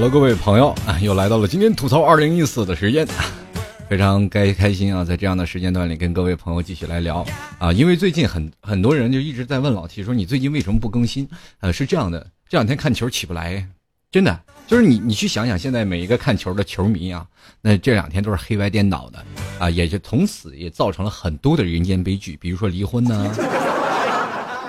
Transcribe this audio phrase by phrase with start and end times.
[0.00, 3.06] Hello，各位朋友啊，又来到了今天吐槽二零一四的时间，
[3.86, 7.22] 非常该开心啊，在这样的时间段里跟各位朋友继续来聊
[7.58, 11.28] 啊，因为最近很很多人就一直在问老 T 说你最近为什么不更新？
[11.58, 13.68] 呃，是这样的，这两天看球起不来，
[14.10, 17.26] 真的就是你你去想想，现在每一个看球的球迷啊，
[17.60, 19.22] 那这两天都是黑白颠倒的
[19.58, 23.59] 啊，也就从此也造成了很多的人间悲剧，比如说离婚呢。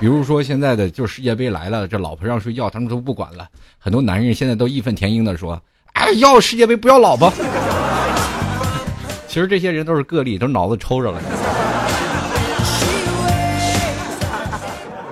[0.01, 3.47] 比如说现在的就是世界杯来了，这老婆让睡觉，他们都不管了。
[3.77, 5.61] 很多男人现在都义愤填膺的说
[5.93, 7.31] ：“哎，要世界杯不要老婆。”
[9.29, 11.21] 其实这些人都是个例，都脑子抽着了。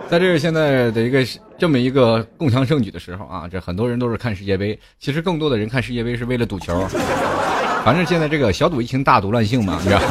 [0.09, 1.23] 在这现在的一个
[1.55, 4.79] 这么一个共享盛举的时候啊，这很多人都是看世界杯。
[4.99, 6.83] 其实更多的人看世界杯是为了赌球。
[7.85, 10.01] 反正现在这个小赌怡情，大赌乱性嘛，你知道。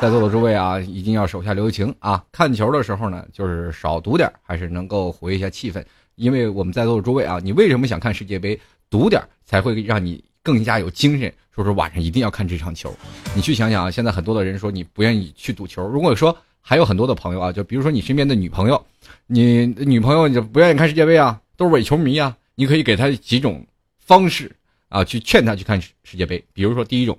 [0.00, 2.22] 在座的诸位啊，一定要手下留情啊！
[2.30, 5.82] 看球的时候呢，就是少赌点，还是能够活跃一下气氛。
[6.16, 8.58] 因为我们在座的诸位啊，你为什么想看世界杯？
[8.90, 11.32] 赌点才会让你更加有精神。
[11.54, 12.94] 说说晚上一定要看这场球。
[13.34, 15.88] 你去想想啊，现在很多的人说你不愿意去赌球。
[15.88, 18.84] 如果说还有很多的朋友啊，就比如说你身边的女朋友，
[19.26, 23.66] 你女朋友你就不愿意看世界杯啊，都是伪球迷啊，你可以给她几种
[23.98, 24.54] 方式
[24.90, 26.44] 啊，去劝她去看世界杯。
[26.52, 27.18] 比如说第一种，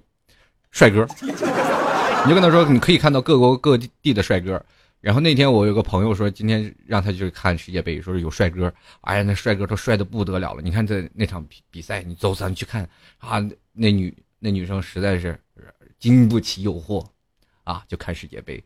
[0.71, 1.07] 帅哥。
[2.25, 4.59] 你就跟他说，你可以看到各国各地的帅哥。
[4.99, 8.73] 然后那天我有个朋友说，今天让他去看世界杯，说是有帅哥。
[9.01, 10.61] 哎呀，那帅哥都帅的不得了了。
[10.63, 12.81] 你看这那场比比赛，你走咱去看
[13.19, 13.37] 啊。
[13.73, 15.39] 那女那女生实在是
[15.99, 17.05] 经不起诱惑，
[17.63, 18.63] 啊，就看世界杯。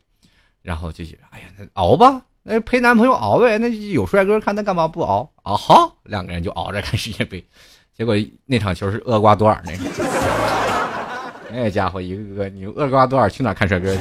[0.62, 3.58] 然后就觉，哎呀，那熬吧，那陪男朋友熬呗。
[3.58, 5.54] 那有帅哥看，那干嘛不熬啊？
[5.54, 7.44] 好，两个人就熬着看世界杯。
[7.92, 10.09] 结果那场球是厄瓜多尔那个。
[11.52, 14.00] 那家伙一个个，你厄瓜多尔去哪看帅哥去？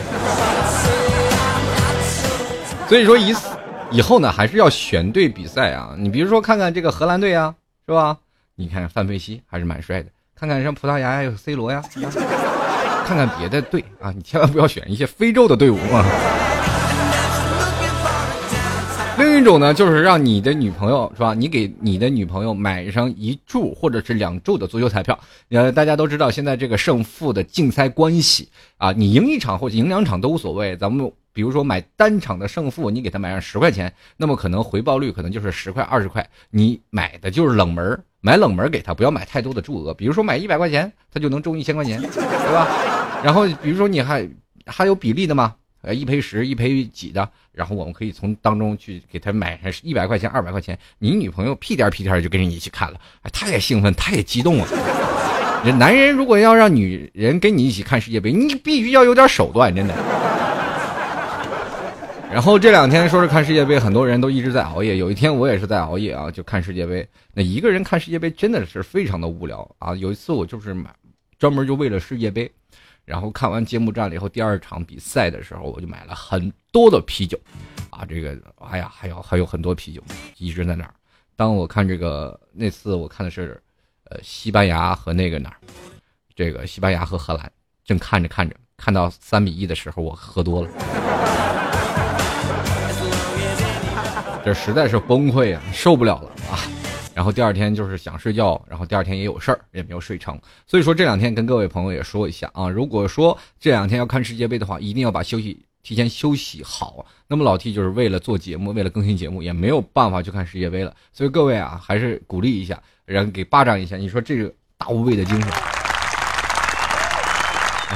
[2.87, 3.35] 所以说，以
[3.91, 5.95] 以后呢，还是要选对比赛啊。
[5.97, 7.53] 你比如说，看看这个荷兰队啊，
[7.87, 8.17] 是吧？
[8.55, 10.09] 你看范佩西还是蛮帅的。
[10.35, 11.81] 看看像葡萄牙呀有 C 罗呀，
[13.05, 16.05] 看看别的队啊，你千万不要选一些非洲的队伍啊。
[19.39, 21.33] 一种呢，就是让你的女朋友是吧？
[21.33, 25.17] 你给你的女朋友买上一注或者是两注的足球彩票。
[25.49, 30.75] 呃，大家都知道现在这个胜负的竞猜关系啊，你赢一场或者赢两场都无所谓。
[30.75, 36.27] 咱们比如说买单场的胜负，你给他买上十块钱，那么可能回报率可能就是十块二十块。
[36.49, 39.93] 你买的就是冷门，买冷门给他，不要买太多的注额。
[39.93, 42.67] 比如说买一百块钱，他就能中一千块钱，对吧？
[43.23, 44.27] 然后比如说你还
[44.65, 45.55] 还有比例的吗？
[45.81, 50.77] 呃，一赔十，一赔几的，然后我们可以从当中去给他买上一百块钱、二百块钱。
[50.97, 54.67] 你女朋友屁颠屁颠就跟着你一起看了，哎，他也兴奋，他也激动啊。
[55.63, 59.95] 这男人如果要让女人跟你一起看世界杯，你必须要有点手段，真的。
[62.31, 64.97] 然后这两天说是看世界杯，很多人都一直在熬夜。
[64.97, 67.07] 有一天我也是在熬夜啊，就看世界杯。
[67.33, 69.95] 那一个人看世界杯真的是非常的无聊啊。
[69.95, 70.91] 有一次我就是买，
[71.39, 72.51] 专门就为了世界杯。
[73.09, 77.35] 然后看完揭幕战了以后，第二场比赛的时候，我就买了很多的啤酒，
[77.89, 79.99] 啊，这个，哎呀，还有还有很多啤酒
[80.37, 80.93] 一直在那儿。
[81.35, 83.59] 当我看这个那次我看的是，
[84.03, 85.57] 呃，西班牙和那个哪儿，
[86.35, 87.51] 这个西班牙和荷兰，
[87.83, 90.69] 正看着看着，看到三比一的时候，我喝多了，
[94.45, 96.61] 这实在是崩溃啊，受不了了啊！
[97.19, 100.39] 然后第二天就是想睡觉，然后第二天也有事儿，也没有睡成。
[100.65, 107.05] 所以说这两天跟各位朋友也说一下啊，如果说这两天要看世界杯的话，一定要把休息提前休息好。
[107.27, 110.95] 那么老 T 就是为了做节目，为了更新节目，也没有办法去看世界杯了。
[111.11, 113.97] 所以各位啊，还是鼓励一下，然后给巴掌一下。
[113.97, 115.68] 你说这个大无畏的精神。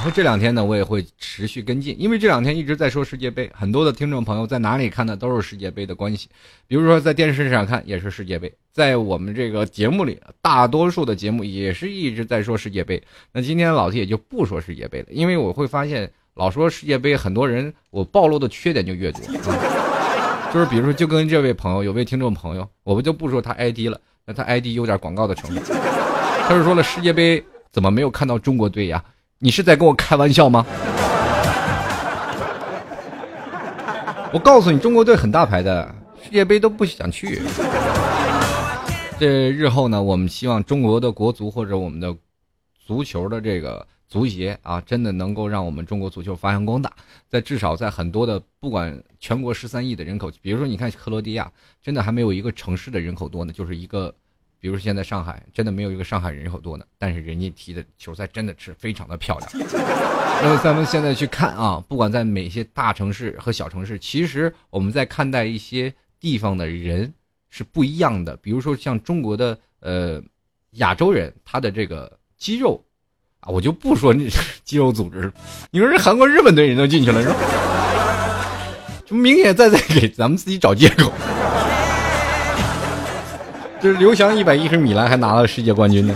[0.03, 6.27] 然后这两天呢，我也会持续跟进，因为这两天一直在说世界杯，很多的听众朋友在哪里看的都是世界杯的关系。
[6.67, 13.01] 比如说在电视上看也是世界杯，在我们这个节目里，大多数的节目也是一直在说世界杯。
[13.31, 19.21] 那今天老 T 也就不说世界杯了，因为我会发现老说世界杯，很多人我暴露的缺点就越多。
[20.53, 25.63] 就是比如说，就跟这位朋友，有位听众朋友，我们就不说他 ID 了，那他 ID 有点广告的成分。
[26.45, 27.41] 他是说了世界杯
[27.71, 29.01] 怎么没有看到中国队呀？
[29.43, 30.65] 你是在跟我开玩笑吗？
[34.31, 35.93] 我告诉你，中国队很大牌的，
[36.23, 37.41] 世界杯都不想去。
[39.19, 42.15] 这日后呢，我们希望中国的国足或者我们的
[42.87, 46.89] 足球的这个足协啊，真的能够让我们中国足球发扬光大。
[47.27, 51.51] 在至少在很多的不管全国十三亿的人口，比如说你看克罗地亚，
[51.81, 54.15] 真的还没有一个城市的人口多呢，就是一个。
[54.63, 59.49] 比如现在上海真的没有一个上海人口多呢，但是人家踢的球赛真的是非常的漂亮。
[60.41, 67.13] 那么咱们现在去看啊，不管在哪些大城市和小城市，其实我们在看待一些地方的人
[67.49, 68.37] 是不一样的。
[68.37, 70.23] 比如说像中国的呃
[70.75, 72.81] 亚洲人他的这个肌肉
[73.41, 74.15] 啊，我就不说
[74.63, 75.29] 肌肉组织，
[75.71, 77.35] 你说这韩国、日本队人都进去了是吧？
[79.05, 81.11] 就明显在在给咱们自己找借口。
[83.83, 86.15] 就是刘翔一百一十米栏还拿了世界冠军呢。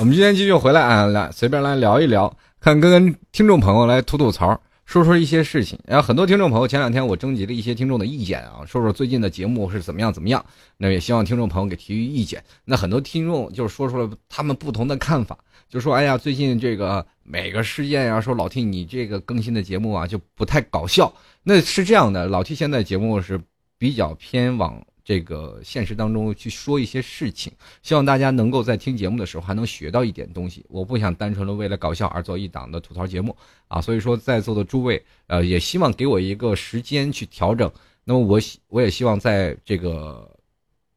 [0.00, 4.60] 我们今天继续回来啊，来随便来聊一聊，看跟听众朋友来吐吐槽。
[4.86, 10.44] 说说一些事情，然后很多听众朋友前两天我征集了一些听众的意见啊，说说最近的节目是怎么样怎么样，
[10.76, 12.42] 那也希望听众朋友给提意见。
[12.64, 15.38] 那很多听众就是说出了他们不同的看法，
[15.68, 21.14] 就说哎呀，最近这个每个事件呀，说老 T 你这个更新的节目啊就不太搞笑。
[21.44, 23.40] 那是这样的，老 T 现在节目是
[23.78, 24.82] 比较偏往。
[25.10, 27.52] 这个现实当中去说一些事情，
[27.82, 30.64] 希望大家能够在听节目的时候还能学到一点东西。
[30.68, 33.36] 我不想单纯的为了搞笑而做一档的吐槽节目
[33.66, 37.68] 啊，所以说在座的诸位，呃，也希望给我一个时间去调整。
[38.04, 40.30] 那么我希我也希望在这个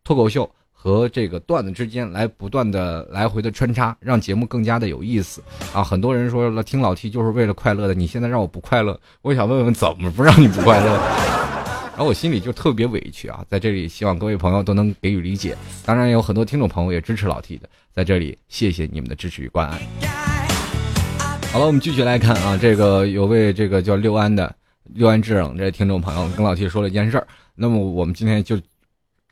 [0.04, 5.42] 脱口秀和这个段子之间来不断的来回的穿插，让节目更加的有意思
[5.74, 5.83] 啊。
[5.83, 11.52] 很多人说了听老 T 就是为了快乐的，你现在让我不快乐，我想问问怎么不让你不快乐？
[11.95, 15.56] 然后我心里就特别委屈啊，在这里希望各位朋友都能给予理解。
[15.86, 19.80] 当然有很多听众朋友也支持老 T 的，在这里谢谢你们的支持与关爱。
[21.51, 24.56] 好了，我们继续来看啊，这个有位这个叫六安的
[24.95, 28.60] 六安制冷这听众朋友跟老 T 说了一件事儿，那么我们今天就。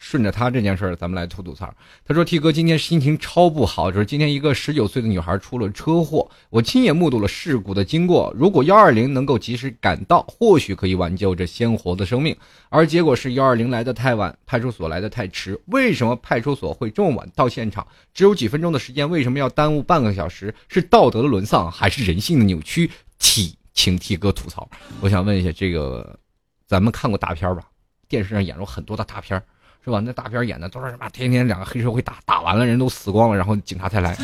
[0.01, 1.71] 顺着他这件事儿，咱们来吐吐槽。
[2.03, 8.33] 他说：“T 哥今天心情超不好，就是今天一个十九岁的女孩出了车祸，我亲眼目睹了事故的经过。
[8.35, 12.35] 如果幺二零能够及时赶到，或许可以挽救这鲜活的生命。
[12.69, 15.57] 而结果是幺二零来的太晚，派出所来的太迟。
[15.67, 17.85] 为什么派出所会这么晚到现场？
[18.11, 20.51] 只有几分钟的时间，为什么要耽误半个小时？
[20.67, 22.89] 是道德的沦丧，还是人性的扭曲？
[23.19, 24.67] 体请 T 哥吐槽。
[24.99, 26.19] 我想问一下，这个
[26.65, 27.65] 咱们看过大片吧？
[28.07, 29.39] 电视上演过很多的大片。”
[29.83, 29.99] 是吧？
[29.99, 31.09] 那大片演的都是什么？
[31.09, 34.15] 天天两个黑社会打，打完了人都死光了，然后警察才来。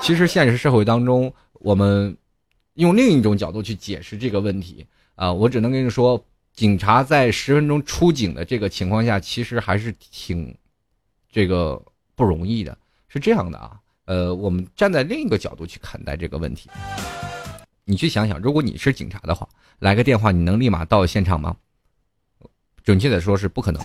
[0.00, 2.16] 其实现实社会当中，我们
[2.74, 6.24] 用另一种角度去解释这个问题啊，我只能跟你说，
[6.54, 10.56] 警察在十分钟出警的这个情况下，其实还是挺
[11.30, 11.80] 这个
[12.14, 12.76] 不容易的。
[13.08, 13.72] 是这样的啊，
[14.06, 16.70] 呃，我们站在另一个角度去看待这个问题，
[17.84, 19.48] 你去想想，如果你是警察的话，
[19.80, 21.54] 来个电话，你能立马到现场吗？
[22.84, 23.80] 准确的说是不可能，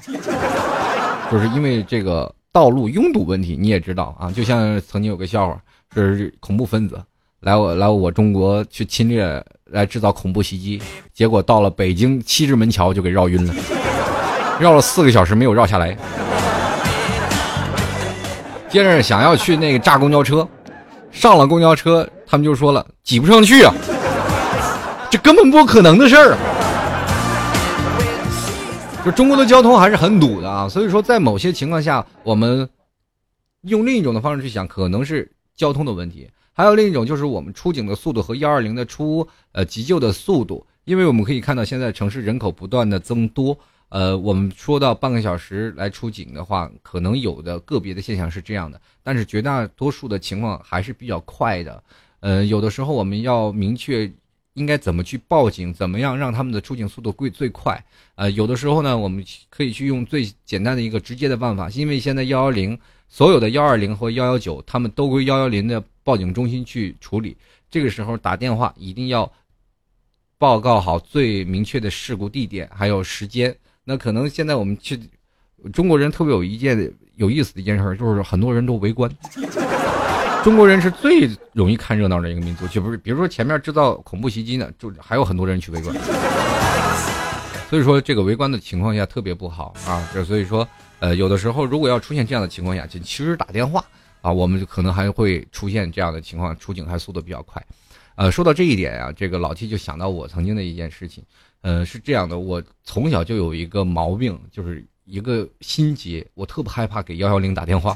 [1.31, 4.31] 就是因为这个道路拥堵问题，你也知道啊。
[4.31, 5.57] 就像曾经有个笑话，
[5.93, 6.99] 是恐怖分子
[7.41, 10.81] 来我来我中国去侵略，来制造恐怖袭击，
[11.13, 13.53] 结果到了北京七日门桥就给绕晕了，
[14.59, 15.95] 绕了四个小时没有绕下来。
[18.69, 20.47] 接着想要去那个炸公交车，
[21.11, 23.73] 上了公交车，他们就说了挤不上去啊，
[25.09, 26.37] 这根本不可能的事儿啊。
[29.11, 32.67] 中国的交通还是很堵的啊，所以说在某些情况下，我们
[33.61, 43.57] 用另一种的方式去想，可能是交通的问题；还有另一种就是我们出警的速度和幺二零的出呃急救的速度，因为我们可以看到现在城市人口不断的增多，
[43.89, 51.83] 呃，我们说到半个小时来出警的话，可能有的个别的现象是这样的，但是绝大多数的情况还是比较快的，
[52.19, 54.11] 呃，有的时候我们要明确。
[54.57, 55.71] 应该怎么去报警？
[55.71, 57.81] 怎么样让他们的出警速度贵最快？
[58.15, 67.37] 呃，有的时候呢，我们可以去用最简单的一个直接的办法，因为现在幺幺零所有的幺二零和幺幺九，他们都归幺幺零的报警中心去处理。
[67.69, 69.31] 这个时候打电话一定要
[70.39, 73.55] 报告好最明确的事故地点还有时间。
[73.83, 74.99] 那可能现在我们去
[75.71, 79.09] 中国人特别有一件有意思的一件事，就是很多人都围观。
[80.47, 85.93] 中国人是最容易看热闹的一个民族，就不是比如说前面制造恐怖袭击呢，就还有很多人去围观。
[87.69, 90.09] 所以说这个围观的情况下特别不好啊。
[90.13, 90.65] 这所以说，
[90.99, 93.83] 呃，有的时候如果要出现这样的情况下，就其实打电话
[94.21, 97.61] 啊，我们就可能还会出现这样的情况，出警还速度比较快。
[98.15, 101.21] 呃，说到这一点啊，这个老七就想到我曾经的一件事情。
[101.59, 107.93] 呃，是这样的，我从小就有一个毛病，就是一个心结，我特别害怕给幺幺零打电话。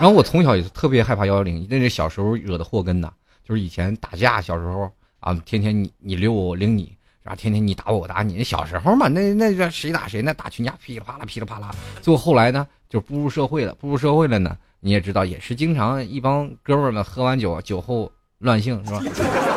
[0.00, 3.12] 然后我从小也是特别害怕幺幺零，那是小时候惹的祸根呐。
[3.46, 8.34] 就是以前打架，小时候啊，天天你你溜我，我领你，然后天天你打我，我打你。
[8.34, 11.70] 那小时候嘛，那那这谁打谁，那打群架，噼里啪啦，噼里啪啦。
[12.00, 13.74] 最后后来呢，就步入社会了。
[13.74, 19.02] 步入社会了呢，你也知道，也是经常一帮哥们儿们喝完酒，酒后乱性是吧？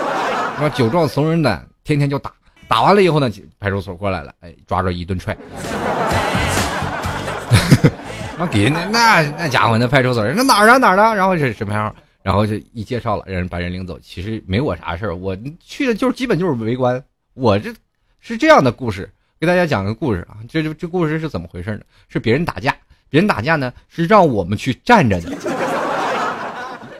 [0.59, 2.33] 说酒壮怂人胆，天天就打。
[2.67, 5.37] 打完了以后呢，派出所过来了，哎，抓着一顿踹。
[8.37, 11.93] 那给人那那那家伙那派出所人那哪儿啊哪儿的，然后是什么样？
[12.23, 13.99] 然后就一介绍了，让人把人领走。
[14.01, 17.03] 其实没我啥事儿，我去的就是基本就是围观。
[17.33, 17.73] 我这
[18.19, 19.09] 是这样的故事，
[19.39, 20.37] 给大家讲个故事啊。
[20.47, 21.81] 这这这故事是怎么回事呢？
[22.07, 22.73] 是别人打架
[23.09, 25.31] 别，人打架呢是让我们去站着的，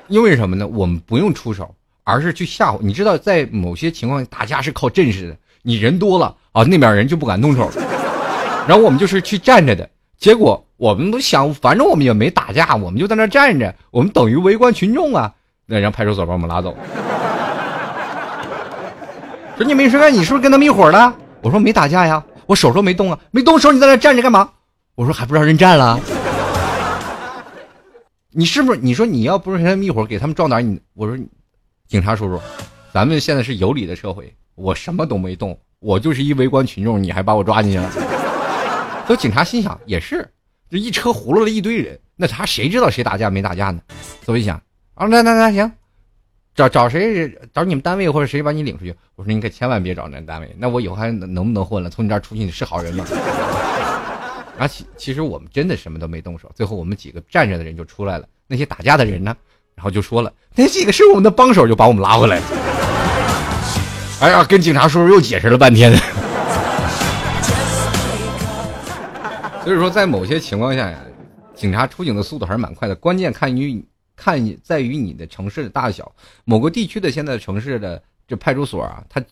[0.08, 0.68] 因为什么呢？
[0.68, 1.74] 我们不用出手，
[2.04, 2.80] 而是去吓唬。
[2.82, 7.72] 你知道，在某些情况下打架是靠阵势的，你人多了啊，那边人就不敢动手，
[8.68, 9.90] 然后我们就是去站着的。
[10.18, 15.34] 结果我们都想，反正我们也没打架，我们就在那站着，我们等于围观群众啊。
[15.66, 16.76] 那让派出所把我们拉走。
[19.56, 21.14] 说你没事干，你是不是跟他们一伙的？
[21.40, 24.50] 我说没打架呀，我手都没动啊，没动手你在那站着干嘛？
[24.96, 25.98] 我说还不让人站了。
[28.32, 28.80] 你是不是？
[28.82, 31.18] 你说你要不是跟他们一伙给他们壮胆，你我说，
[31.88, 32.42] 警察叔叔，
[32.94, 37.90] 咱们现在是有理的社会，我什么都没动，我就是一围观群众，你还把我抓进去了。
[39.08, 40.30] 所以警察心想也是，
[40.74, 43.80] 这一车糊弄了一堆人，那他谁知道谁打架没打架呢？
[44.26, 44.60] 所以想
[44.96, 45.72] 啊，那那那行，
[46.56, 48.96] 找找谁找你们单位或者谁把你领出去？
[49.16, 51.92] 我说你可千万别找那单位，那我以后还能不能混了？
[51.92, 53.06] 从你这儿出去你是好人吗？
[54.58, 59.38] 而 其其实我们真的什么都没动手，最后我们几个站着的人就出来了，那些打架的人呢，
[59.76, 62.44] 然后就说了，那几个是我们的帮手，就把我们拉回来了。
[64.22, 65.96] 哎呀，跟警察叔叔又解释了半天。
[69.64, 71.02] 所以说，在某些情况下呀，
[71.56, 72.94] 警察出警的速度还是蛮快的。
[72.96, 73.82] 关键看于
[74.14, 76.14] 看在于你的城市的大小。
[76.44, 79.24] 某个地区的现在城市的这派出所啊，它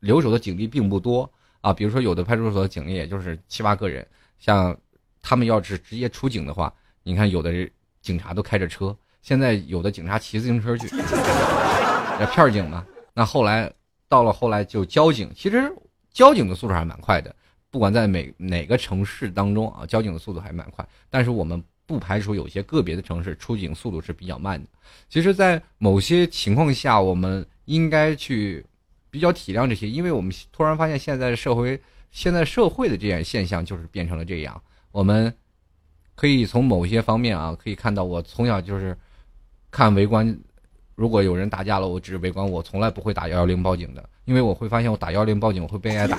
[0.00, 1.70] 留守的警力并不多啊。
[1.70, 4.06] 比如说，有的派出所警力也就是七八个人。
[4.38, 4.74] 像
[5.20, 6.72] 他们要是直接出警的话，
[7.02, 7.52] 你看有的
[8.00, 12.86] 警察都开着车，现在有的警察骑自行车去，那片警嘛。
[13.12, 13.70] 那后来
[14.08, 15.70] 到了后来就交警，其实
[16.10, 17.34] 交警的速度还蛮快的。
[17.70, 24.68] 不管在每哪个城市当中啊，交警的速度还蛮快，但是我们不排除有些个别的城市出警速度是比较慢的。
[25.08, 28.64] 其实，在某些情况下，我们应该去
[29.10, 34.60] 比较体谅这些，因为我们突然发现现在社会，现在社会的这样现象就是变成了这样。
[34.90, 35.32] 我们
[36.14, 38.96] 可以从某些方面啊，可以看到，我从小就是
[39.70, 40.38] 看围观，
[40.94, 46.18] 如果有人打架了，我只是围观，我从来不会打幺幺零报警的，因为我会发现我打幺幺零报警我会被挨打。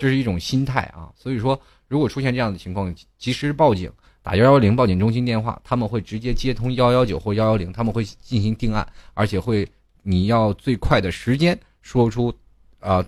[0.00, 3.92] 这是一种心态啊，所以说，如果出现这样的情况，及时报警，
[4.22, 9.68] 打幺幺零报警中心电话，他们会直接接通幺幺九或幺幺零，他们会进行定案，而且会
[10.02, 12.32] 你要最快的时间说出，
[12.78, 13.04] 啊，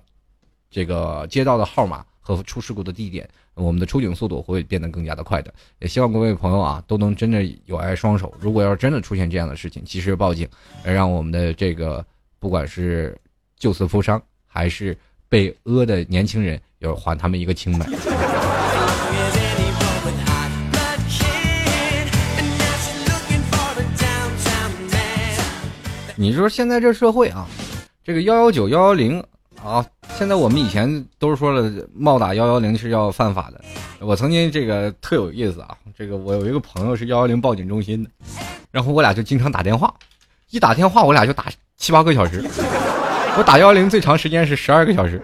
[0.70, 5.52] 这个街道的号码和出事故的地点，我们的出警速度会变得更加的快的。
[5.78, 8.34] 也希望各位朋友啊，都能真的有爱双手。
[8.38, 10.46] 如果要是真的出现这样的事情，及时报警，
[10.84, 12.04] 让我们的这个
[12.38, 13.18] 不管是
[13.56, 14.94] 救死扶伤，还是
[15.28, 16.60] 被讹的年轻人。
[16.82, 17.86] 要还他们一个清白。
[26.14, 27.46] 你说现在这社会啊，
[28.04, 29.24] 这个幺幺九幺幺零
[29.60, 29.84] 啊，
[30.16, 33.60] 现在我们以前都是说了，冒打幺幺零是要犯法的。
[33.98, 38.10] 我曾经这个特有意思啊，这个我有一个朋友是幺幺零报警中心的，
[38.70, 39.92] 然后我俩就经常打电话，
[40.50, 41.46] 一打电话我俩就打
[41.76, 42.44] 七八个小时，
[43.36, 45.20] 我打幺幺零最长时间是十二个小时。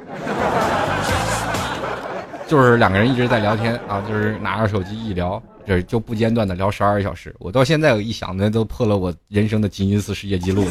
[2.48, 7.34] 就是两个人一直在聊天啊，就是拿着手机一聊，这就不间断的聊十二个小时。
[7.38, 10.70] 我到现在一想，那都破了我人生的吉尼斯世界纪录了。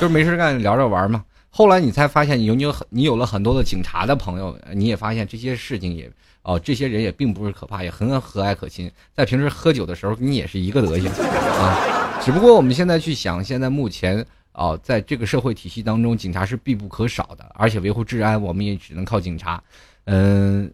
[0.00, 1.22] 就是没事干聊着玩嘛。
[1.50, 6.10] 后来你才发现，你有你有你有了很多的警察的朋友，你也发现这些事情也
[6.42, 8.90] 哦，这些人也并不是可怕，也很和蔼可亲。
[9.14, 11.78] 在平时喝酒的时候，你也是一个德行啊。
[12.20, 14.26] 只不过我们现在去想，现在目前。
[14.52, 19.62] 哦，在这个社会体系当中，警察是必不可少的，而且维护治安，我们也只能靠警察。
[20.04, 20.70] 嗯，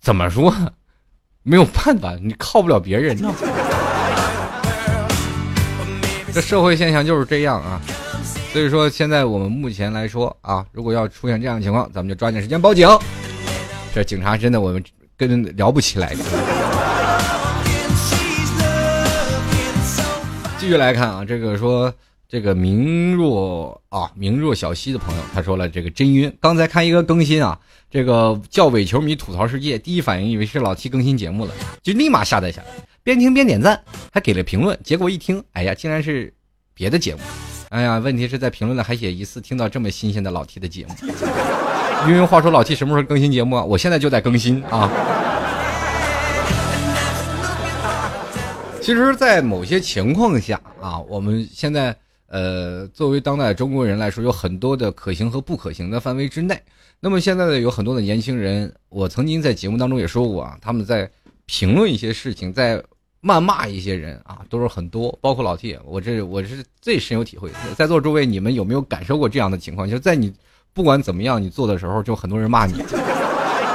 [0.00, 0.54] 怎么说？
[1.42, 3.16] 没有办法，你靠不了别人。
[6.32, 7.80] 这社会现象就是这样啊。
[8.52, 12.88] 所以说，现在我们目前来说啊，如果要出现这样的情况，咱们就抓紧时间报警。
[13.94, 14.82] 这警察真的我们
[15.16, 16.14] 跟聊不起来。
[20.58, 21.92] 继续来看啊，这个说。
[22.30, 26.32] 这个明若啊，明若小溪的朋友，他说了，这个真晕。
[26.40, 27.58] 刚才看一个更新啊，
[27.90, 32.68] 这个叫伪球迷吐槽世界，第一反应以为是老七更新节目了，就立马下载下来，
[33.02, 33.82] 边听边点赞，
[34.12, 34.78] 还给了评论。
[34.84, 36.32] 结果一听，哎呀，竟然是
[36.72, 37.20] 别的节目。
[37.70, 40.94] 哎呀，问题是在评论里还写疑似听到这么新鲜的老 T 的节目。
[42.06, 43.64] 因为话说老 T 什么时候更新节目啊？
[43.64, 44.88] 我现在就在更新啊。
[48.80, 51.92] 其实，在某些情况下啊，我们现在。
[52.30, 56.56] 呃，作为当代中国人来说，有很多的可行和不可行的范围之内。
[57.00, 61.10] 那么现在呢，有很多的年轻人，我曾经在节目当中也说过啊，他们在
[61.46, 62.80] 评论一些事情，在
[63.20, 67.50] 谩骂一些人啊，都是很多，包括老 T，我这我是最深有体会。
[67.76, 69.88] 在座诸位，你们有没有感受过这样的情况？
[69.88, 70.32] 就是在你
[70.72, 72.74] 不管怎么样你做的时候，就很多人骂你。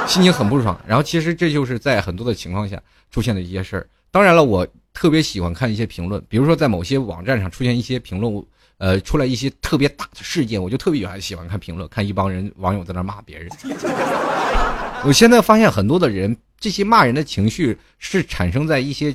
[0.08, 0.80] 心情很不爽。
[0.86, 3.86] 然后其实这就是在很多的情况下出现的一些事儿。
[4.10, 8.42] 当然了，我特别喜欢看一些评论，比如说在某些网站上出现一些评论，
[8.78, 13.50] 呃，出来一些特别大的事件，我就特别喜欢喜欢看评论，看一帮人网友在那骂别人。
[15.04, 19.14] 我现在发现很多的人，这些骂人的情绪是产生在一些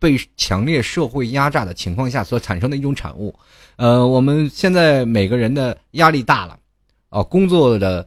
[0.00, 3.32] 被强烈社会压榨的情况下所产生的一种产物。
[3.76, 6.58] 呃，我们现在每个人的压力大了，
[7.10, 8.04] 啊，工作的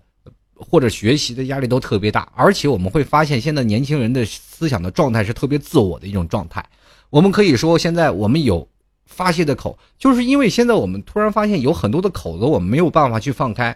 [0.54, 6.64] 或者学习的压力都特别大，而且我们会发现，现在年轻人的思想的状态是特别自我的一种状态。
[7.10, 8.68] 我们可以说，现在我们有
[9.06, 13.76] 发泄的口，就是因为现在我们突然发现有很多的口子，我们没有办法去放开。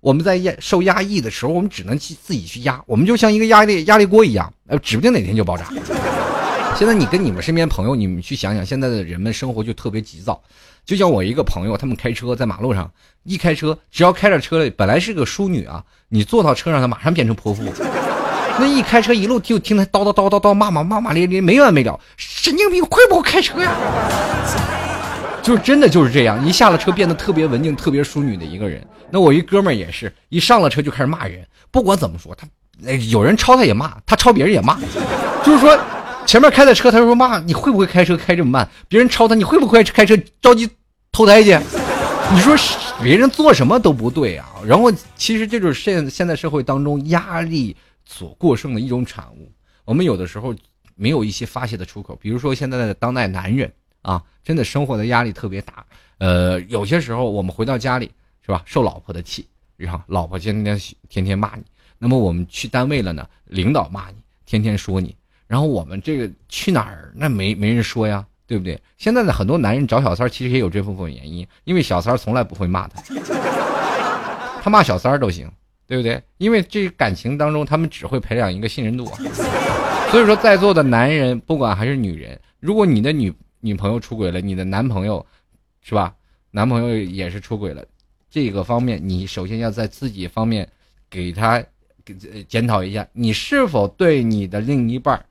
[0.00, 5.66] 我们在压受压抑的时候，我们只能去自己去压，我们就像一个压力压力锅一样，呃，指不定哪天就爆炸。
[6.76, 10.40] 现在你跟你们身边朋友，你们去想想，现在的人们生活就特别急躁。
[10.84, 12.88] 就像我一个朋友，他们开车在马路上
[13.24, 17.64] 一开车，只要开着车，本来是个淑女啊，你坐到车上，她马上变成泼妇。
[18.58, 23.72] 那一开车一路就听他叨叨叨叨叨骂骂骂骂咧咧没完没了，神经病会不会开车呀？
[25.42, 28.84] 就是真的就是这样，一下了车变得特别文静、特别淑女的一个人。
[29.10, 32.48] 那我一哥们儿也是一上了车就开始骂人，不管怎么说他，
[33.10, 34.76] 有人超他也骂，他超别人也骂。
[35.44, 35.78] 就是说，
[36.26, 38.68] 前面开的车他说骂你会不会开车开这么慢？
[38.88, 40.68] 别人超他你会不会开车着急
[41.12, 41.56] 投胎去？
[42.32, 42.56] 你说
[43.00, 44.46] 别人做什么都不对啊。
[44.66, 47.76] 然后其实这就是现现在社会当中压力。
[48.06, 49.52] 所过剩的一种产物，
[49.84, 50.54] 我们有的时候
[50.94, 53.70] 没有一些发泄的出口，比如说现在的当代男人
[54.00, 55.84] 啊，真的生活的压力特别大。
[56.18, 58.10] 呃，有些时候我们回到家里
[58.40, 59.46] 是吧，受老婆的气，
[59.76, 61.62] 然后老婆天天天天骂你；
[61.98, 65.10] 那么我们去单位了呢，领导骂你，天天说你；
[65.46, 68.80] 然后我们这个去哪儿，那没没人说呀，对不对？
[68.96, 73.02] 现在的很多男人找小三其实也有这部分原因，因为小三从来不会骂他，
[74.62, 75.50] 他骂小三都行。
[75.86, 76.22] 对不对？
[76.38, 79.06] 因为这感情当中，他们只会培养一个信任度。
[80.10, 85.24] 所以说，在座的男人，不管还是女人，如果你的女女朋友出轨了，你的男朋友，
[85.82, 86.14] 是吧？
[86.50, 87.84] 男朋友也是出轨了，
[88.30, 90.66] 这个方面，你首先要在自己方面
[91.10, 91.62] 给他
[92.04, 92.14] 给
[92.48, 95.22] 检讨一下，你是否对你的另一半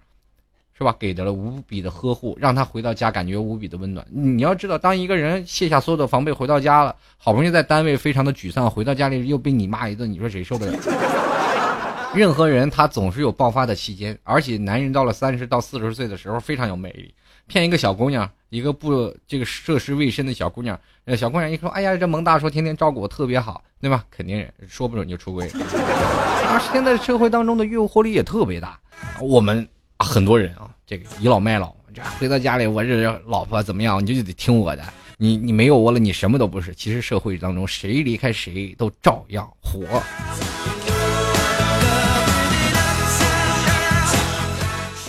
[0.78, 0.94] 是吧？
[1.00, 4.06] 给的了无比的呵护，让他回到家感觉无比的温暖。
[4.10, 10.78] 你要知道，当一个人卸下所有的防备回到家了，好不容易在单位非常的沮丧，回到家里又被你骂一顿，你说谁受得了？
[12.14, 17.14] 任何人他总是有爆发的期间，而且男人到了三十到四十岁的时候非常有魅力，
[17.48, 20.78] 骗一个小姑娘，一个不这个涉世未深的小姑娘，
[21.18, 24.04] 小姑娘一说，哎呀，这蒙大叔天天照顾我特别好，对吧？
[24.12, 25.50] 肯定说不准就出轨。
[25.56, 28.78] 而现在社会当中的诱惑力也特别大，
[29.22, 29.66] 我们。
[30.00, 34.84] 很多人啊，这个倚老卖老，这回到家里，我这老婆怎么样，你就得听我的。
[35.18, 36.76] 你你没有我了，你什么都不是。
[36.76, 39.86] 其实社会当中，谁离开谁都照样活。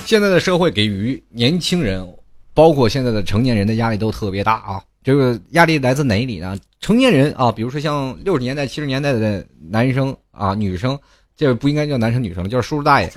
[0.04, 2.08] 现在的社会给予年轻人，
[2.54, 4.80] 包括现在的成年人的压力都特别大啊。
[5.02, 6.56] 这个压力来自哪里呢？
[6.80, 10.96] 成年人啊，比如说像六十年代、七十年代的男生啊、女生，
[11.36, 13.12] 这不应该叫男生女生，叫叔叔大爷。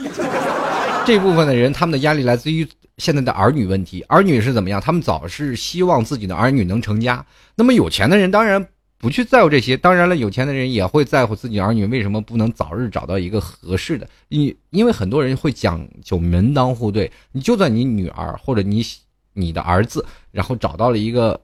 [1.09, 2.67] 这部分的人，他们的压力来自于
[2.99, 4.03] 现在的儿女问题。
[4.03, 4.79] 儿女是怎么样？
[4.79, 7.25] 他们早是希望自己的儿女能成家。
[7.55, 8.63] 那么有钱的人当然
[8.99, 9.75] 不去在乎这些。
[9.75, 14.07] 当然了，有钱的人也会在乎自己儿女为什么不能早日找到一个合适的。
[14.27, 17.11] 因因为很多人会讲究门当户对。
[17.31, 18.85] 你就算你女儿或者你
[19.33, 21.41] 你的儿子，然后找到了一个，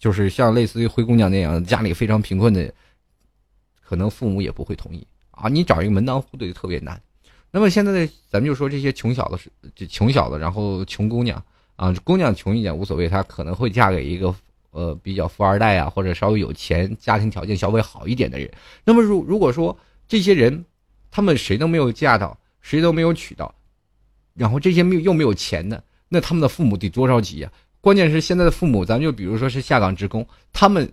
[0.00, 2.74] 就是像类似于灰姑娘那样家里非常贫困的，
[3.80, 5.48] 可能父母也不会同意啊。
[5.48, 7.00] 你找一个门当户对特别难。
[7.50, 9.38] 那么现在的咱们就说这些穷小子
[9.76, 11.42] 是穷小子，然后穷姑娘
[11.76, 14.34] 啊，姑娘穷一点无所谓，她可能会嫁给一个
[14.72, 18.50] 呃比较富二代啊，或者稍微有钱、家庭条件稍微好一点的人。
[18.84, 19.74] 那么如如果说
[20.06, 20.62] 这些人，
[21.10, 23.54] 他们谁都没有嫁到，谁都没有娶到，
[24.34, 27.50] 然后这些没有又没有钱的，那他们的父母得多着急啊！
[27.80, 30.92] 关键是现在的父母，咱们就比如说是下岗职工，他们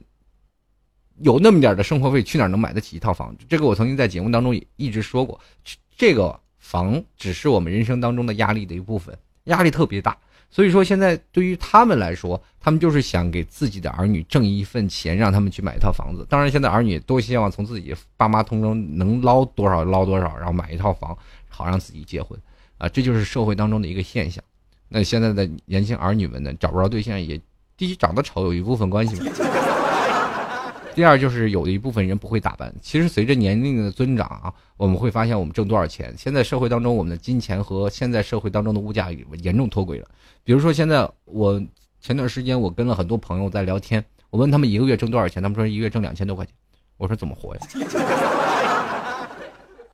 [1.19, 3.43] 有那么点的生活费，去哪能买得起一套房子？
[3.49, 5.37] 这个我曾经在节目当中也一直说过，
[5.97, 6.39] 这个。
[6.73, 10.17] 房只是我们人生当中的压力的一部分，压力特别大。
[10.49, 16.25] 所以说，现在对于他们来说，他们就是想给自己的儿女挣一份钱，让他们去买一套房子。
[16.27, 21.15] 当然，现在儿女都希望从自己爸妈通中能捞多少捞多少，然后买一套房，
[21.47, 22.39] 好让自己结婚。
[22.79, 24.43] 啊，这就是社会当中的一个现象。
[24.89, 27.39] 那现在的年轻儿女们呢，找不着对象，也
[27.77, 29.15] 第一长得丑有一部分关系。
[30.95, 32.73] 第二就是有的一部分人不会打扮。
[32.82, 36.13] 其实随着年龄的增长啊，我们会发现我们挣多少钱。
[36.17, 40.08] 现在社会当中，我们的金钱和现在社会当中的物价严重脱轨了。
[40.43, 41.62] 比如说现在我
[41.99, 46.53] 前段时间我跟了很多朋友在聊天，我问他们一个月挣多少钱，他们说一个月挣两千多块钱。
[46.97, 47.62] 我说怎么活呀？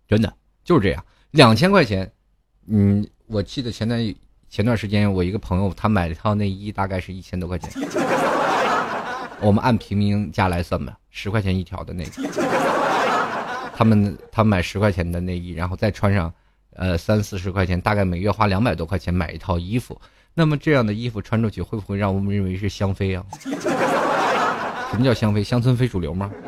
[0.07, 0.33] 真的
[0.63, 1.05] 就是这样。
[1.31, 2.11] 两千块钱，
[2.67, 4.15] 嗯，我记得前段
[4.49, 7.71] 前段时间我一个朋友他买了一套内衣，大概是一千多块钱。
[9.41, 12.09] 我们按平民价来算吧，十块钱一条的内衣。
[13.75, 16.33] 他们他们买十块钱的内衣，然后再穿上，
[16.75, 19.99] 呃三四十块钱，大概每月花两百多块钱买一套衣服。
[20.33, 23.23] 那么这样的衣服穿出去，会不会让我们认为是香妃啊？
[24.91, 25.41] 什么叫香妃？
[25.43, 26.29] 乡村非主流吗？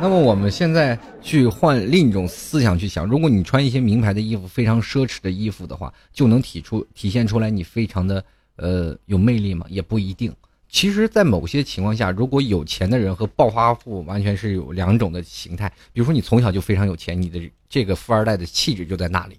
[0.00, 8.24] 那么我们现在去换另一种思想去想，如果你穿一些名牌的衣服，非常奢侈的衣服的话，就能体出体现出来你非常的
[8.56, 9.66] 呃有魅力吗？
[9.68, 10.34] 也不一定。
[10.68, 15.72] 其实，在某些情况下，如果有钱的人和暴发户完全是有两种的形态。
[15.92, 19.38] 比如说，你从小就非常有钱，你的这个富二代的气质就在那里。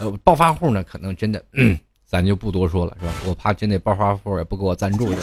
[0.00, 1.40] 呃，暴发户呢，可能真的，
[2.04, 3.12] 咱就不多说了，是吧？
[3.26, 5.14] 我怕真的暴发户也不给我赞助。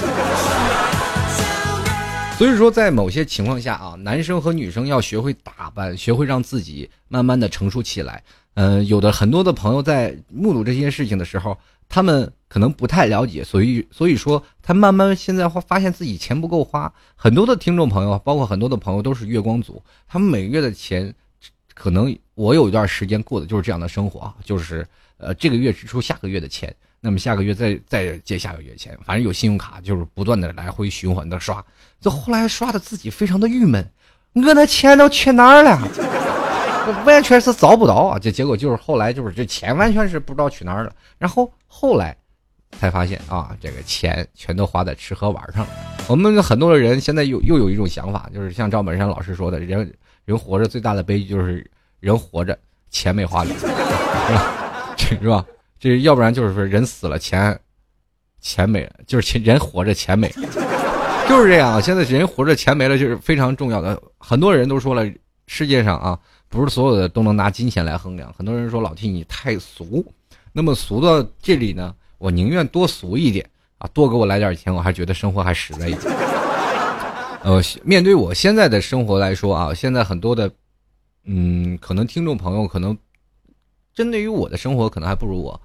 [2.37, 8.23] 所以说，在某些情况下啊，男生和女生要学会打扮，学会让自己慢慢的成熟起来。
[8.53, 11.57] 嗯，有的很多的朋友在目睹这些事情的时候，
[11.89, 16.91] 他们可能不太了解，所以所以说他慢慢现在会发现自己钱不够花。
[17.15, 21.13] 很多的听众朋友，包括很多的朋友都是月光族，他们每个月的钱，
[21.73, 24.85] 可能我有一段时间过的就是这样的生活啊，就是
[25.17, 26.75] 呃这个月支出下个月的钱。
[27.01, 31.63] 那么下个月再再借下个月钱，反正有信用卡就是不断的来回循环的刷，
[32.01, 33.89] 就后来刷的自己非常的郁闷，
[34.33, 35.79] 我那钱都去哪儿了？
[37.05, 38.19] 完全是找不到啊！
[38.19, 40.91] 这结果就是后来就是这钱完全是不知道去哪儿了。
[41.17, 42.17] 然后后来
[42.77, 45.69] 才发现啊，这个钱全都花在吃喝玩上了。
[46.07, 49.93] 我们很多的人现在又又有一种想法，就是像赵本山老师说的，人
[50.25, 52.57] 人活着最大的悲剧就是人活着
[52.89, 54.95] 钱没花，是吧？
[54.97, 55.45] 是吧？
[55.79, 57.57] 这要不然就是说人死了钱，
[58.41, 60.47] 钱没了，就是钱人活着钱没了，
[61.27, 61.81] 就是这样。
[61.81, 64.01] 现在人活着钱没了，就是非常重要的。
[64.17, 65.09] 很多人都说了，
[65.47, 68.33] 世界上啊，不是所有的都能拿金钱来衡量。
[68.33, 70.05] 很多人说老 T 你太俗，
[70.51, 76.13] 那么俗到这里呢，我宁愿多俗一点啊，多给我来点钱，我还觉得生活还实在一点。
[77.41, 80.51] 呃，面对我现在的生活来说啊，现在很多的，
[81.23, 82.95] 嗯，可能听众朋友可能
[83.93, 85.59] 针对于我的生活，可能还不如我。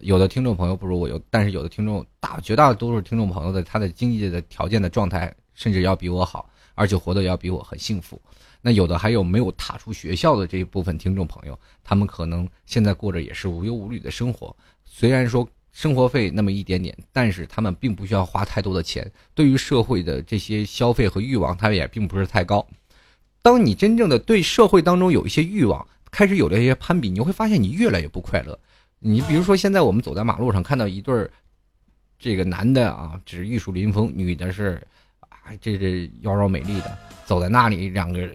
[0.00, 8.20] 有的听众朋友不如我有，但是有的听众大绝大多数听众朋友的他的经济的条件的状态，甚至要比我好，而且活得要比我很幸福。
[8.60, 14.54] 那有的还有没有踏出学校的这一部分听众朋友，他们可能现在过着也是无忧无虑的生活。
[14.84, 19.10] 虽然说生活费那么一点点，但是他们并不需要花太多的钱。
[19.34, 22.66] 对于社会的这些消费和欲望，他们也并不是太高。
[23.42, 28.58] 当你真正的对社会当中有一些欲望，开始有了一些攀比，你会发现你越来越不快乐。
[28.98, 31.30] 你比如说，现在我们走在马路上，看到一对儿，
[32.18, 34.86] 这个男的啊，只是玉树临风；女的是，
[35.20, 35.30] 啊，
[35.60, 38.28] 这这妖娆美丽的，走在那里，两个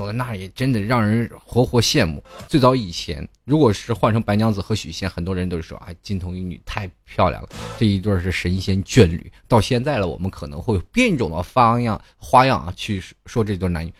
[0.00, 2.24] 走在那里，真的让人活活羡慕。
[2.48, 9.30] 最早以前，如果是换成白娘子和许仙，很多人都是说啊，金童玉女太漂亮了，这一对是神仙眷侣。
[9.46, 13.92] 到现在了，我们可能会变种的花样花样啊，去说这对男女，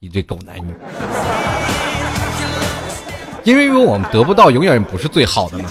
[0.00, 0.72] 一对狗男女。
[3.44, 5.68] 因为我们得不到，永远不是最好的嘛。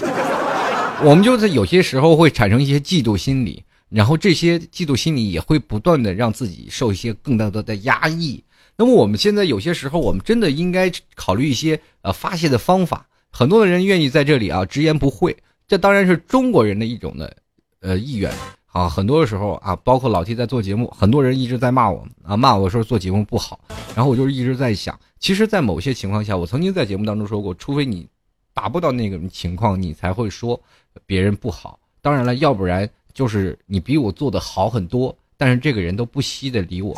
[1.02, 8.44] 我们就是有些时候会产生一些嫉妒心理，然后这些嫉妒心理也会不断的让自己受一些更大的的压抑。
[8.80, 13.08] 那么我们现在有些时候，我们真的应该考虑一些呃发泄的方法。
[13.30, 15.36] 很多的人愿意在这里啊直言不讳，
[15.66, 17.36] 这当然是中国人的一种的
[17.80, 18.32] 呃意愿。
[18.66, 23.58] 啊，很多的时候啊，包括老 T 在做节目，很多人一直在骂我啊，骂我说做节目不好。
[23.96, 28.06] 然后我就一直在想，其实，在某些情况下，我曾经在节目当中说过，除非你
[28.54, 30.60] 达不到那个情况，你才会说
[31.04, 31.80] 别人不好。
[32.00, 36.94] 当然了，要不然就是你比我做的好很多，但是这个人都不惜的理我，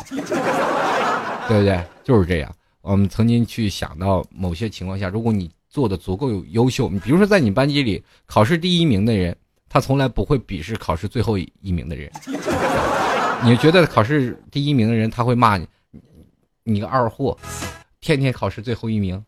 [1.51, 1.83] 对不对？
[2.03, 2.55] 就是这样。
[2.81, 9.35] 我们曾经去想到某些情况下，如果你做的足够优秀，你比如说在你班级里考试第一名的人。
[9.73, 12.11] 他从来不会鄙视考试最后一名的人。
[13.41, 15.65] 你觉得考试第一名的人他会骂你？
[16.65, 17.37] 你个二货，
[18.01, 19.23] 天天考试最后一名，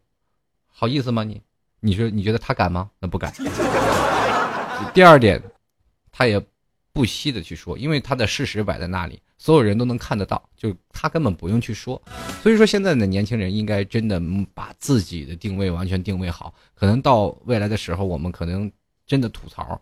[0.68, 1.42] 好意思吗你？
[1.80, 2.90] 你说你觉得他敢吗？
[3.00, 3.32] 那不敢。
[4.94, 5.42] 第二点，
[6.12, 6.38] 他也
[6.92, 12.02] 不惜的去说，因为他的事实摆在那里，所有人都能看得到，就他根本不用去说。
[12.42, 14.18] 所以说，现在的年轻人应该真的
[14.54, 16.54] 把自己的定位完全定位好。
[16.74, 18.72] 可能到未来的时候，我们可能
[19.06, 19.82] 真的吐槽。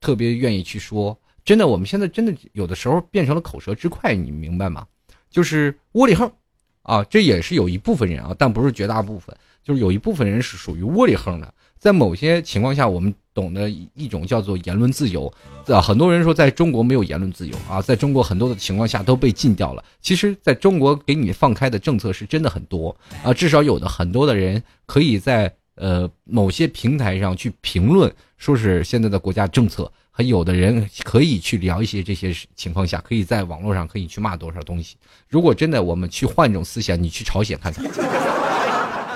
[0.00, 4.86] 特别愿意去说，真的，我们现在真的有的时候变成了口舌之快，你明白吗？
[5.28, 6.32] 就是窝里横，
[6.80, 15.26] 啊，这也是有一部分人啊，但不是绝大部分，就是有一部分人是属于窝里横的，在某些情况下，我们懂得一种叫做言论自由。
[15.66, 19.82] 啊，很多人说在中国没有言论自由啊，在中国很多的情况下都被禁掉了。
[20.00, 34.94] 其实，在中国给你放开的政策是真的很多啊，至少有的很多的人可以在呃某些平台上去评论，说是现在的国家政策，还有的人可以去聊一些这些情况下，可以在网络上可以去骂多少东西。
[35.28, 37.84] 如果真的我们去换一种思想，你去朝鲜看看，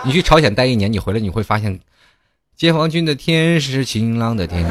[0.04, 1.78] 你去朝鲜待一年，你回来你会发现，
[2.56, 4.66] 解放军的天是晴朗的天。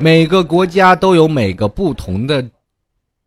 [0.00, 2.42] 每个国家都有每个不同的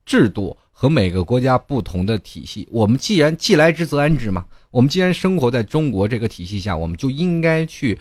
[0.07, 2.67] 制度和每个国家不同的体系。
[2.71, 7.99] 我们既然既来之则安之嘛，我们既然生活在中国这个体系下，我们就应该去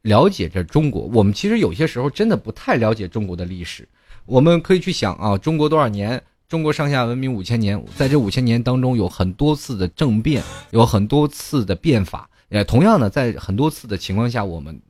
[0.00, 1.02] 了解这中国。
[1.12, 3.86] 我们其实有些时候真的不太了解中国的历史。
[4.24, 6.22] 我们可以去想啊，中国多少年？
[6.50, 12.28] 中国上下文明五千年，在这五千年当中，有很多次的政变，有很多次的变法。
[12.48, 14.82] 呃，同样的，在很多次的情况下，我们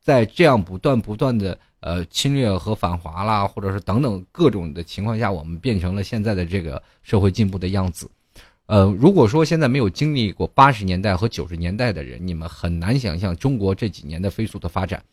[0.00, 1.58] 在这样不断不断的。
[1.80, 8.10] 呃，侵略和反华啦，或者是等等各种的情况下，我们变成了现在的这个社会进步的样子。
[8.64, 15.04] 呃，如果说现在没有经历过八十年代和九十年代的人，你们很难想象中国这几年的飞速的发展。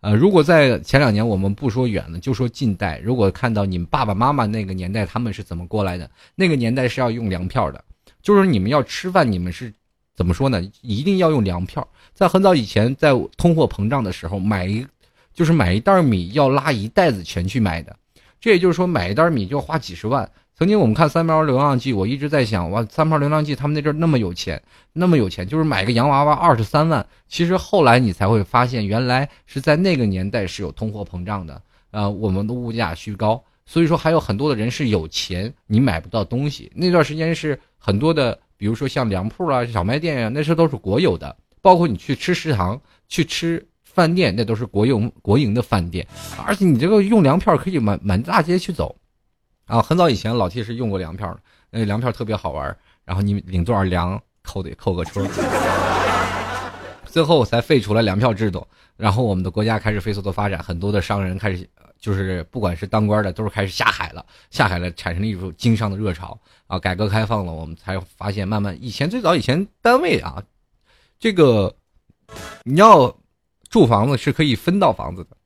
[0.00, 7.84] 呃，如果在前两年，我们不说远了，就说近代，如果看到你们爸爸妈妈那个年代他们是怎么过来的，那个年代是要用粮票的，
[8.22, 9.72] 就是你们要吃饭，你们是
[10.14, 10.62] 怎么说呢？
[10.82, 11.86] 一定要用粮票。
[12.14, 14.86] 在很早以前，在通货膨胀的时候，买一。
[15.34, 17.94] 就是买一袋米要拉一袋子钱去买的，
[18.40, 20.28] 这也就是说买一袋米就要花几十万。
[20.58, 24.60] 曾经我们看《三毛流浪记》，我一直在想，哇，《三毛流浪记》他们那阵那么有钱，
[24.92, 27.06] 那么有钱，就是买个洋娃娃二十三万。
[27.28, 36.68] 其实后来你才会发现，原来是在那个年代是有通货膨胀的，呃，我们的物价虚高，所以说还有很多的人是有钱，你买不到东西。
[36.74, 43.64] 那段时间是很多的，比如说像粮铺啊、小卖店呀，那时候都是国有的，包括你去吃食堂去吃。
[43.84, 46.06] 饭店那都是国有国营的饭店，
[46.46, 48.94] 而且你这个用粮票可以满满大街去走，
[49.68, 55.24] 啊，很早以前老 T 是用过粮票的，那粮票特别好玩，然后你领多少粮扣得扣个春，
[57.04, 61.68] 最后才废除了粮票制度，然后我们的国家开始飞速的发展，很多的商人开始
[62.00, 70.42] 就是不管是当官的都是开始下海了，下海了产生了一种经商的热潮啊，改革开放了，我们才发现慢慢以前最早以前单位啊，
[71.20, 71.76] 这个
[72.64, 73.14] 你要。
[73.70, 75.36] 住房子是可以分到房子的，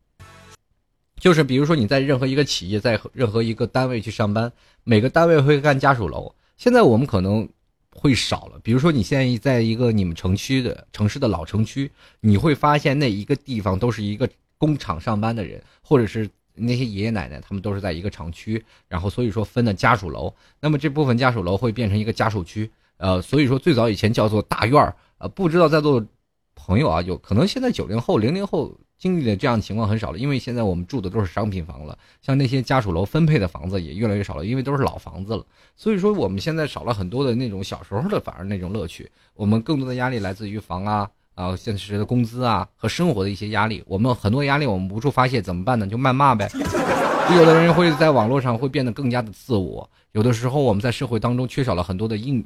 [1.22, 6.34] 就是比如说你在任何一个企业，在任何一个单位去上班，每个单位会干家属楼。
[6.56, 7.48] 现在我们可能
[7.94, 20.34] 会少了，比如说你现在在一个你们城区的城市的老城区，你会发现那一个地方都是一个工厂上班的人，或者是那些爷爷奶奶，他们都是在一个厂区，然后所以说分的家属楼。
[20.58, 26.04] 那么这部分家属楼会变成一个家属区，呃，所以说最早以前叫做大院儿，呃，不知道在座。
[26.54, 35.44] 朋友啊，有可能现在九零后、零零后经历的这样的情况很少了，因为现在我们住的都是商品房了，像那些家属楼分配的房子也越来越少了，因为都是老房子了。
[35.74, 43.82] 所以说我们现在少了很多的那种小时候的反而那种乐趣，我们更多的压力来自于房啊啊现实的工资啊和生活的一些压力。
[43.88, 45.84] 我们很多压力我们无处发泄，怎么办呢？
[45.84, 46.48] 就谩骂呗。
[47.34, 52.44] 有的人会在网络上会变得更加的自我，有的时候我们在社会当中缺少了很多的硬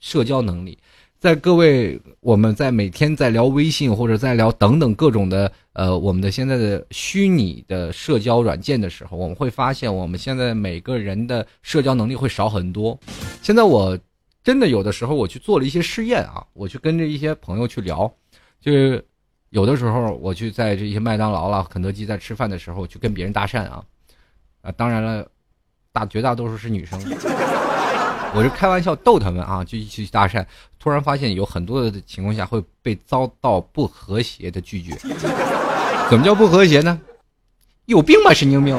[0.00, 0.78] 社交能力。
[1.24, 13.00] 在各位，我们在每天在聊微信或者在聊等等各种的呃，我们的现在的虚拟的社交软件的时候，我们会发现我们现在每个人的社交能力会少很多。
[13.40, 13.98] 现在我
[14.42, 18.12] 真的有的时候我去做了一些试验啊，我去跟着一些朋友去聊，
[18.60, 19.02] 就是
[19.48, 23.82] 有的时候我去在这些麦当劳啦、肯德基在吃饭的时候去跟别人搭讪啊，
[24.60, 25.26] 啊，当然了，
[25.90, 27.00] 大绝大多数是女生。
[28.36, 30.44] 我是开玩笑逗他们啊，就一起去搭讪，
[30.80, 34.92] 突然发现有很多的情况下会被遭到不和谐的拒绝。
[36.10, 37.00] 怎么叫不和谐呢？
[37.86, 38.76] 有病吧，神经病！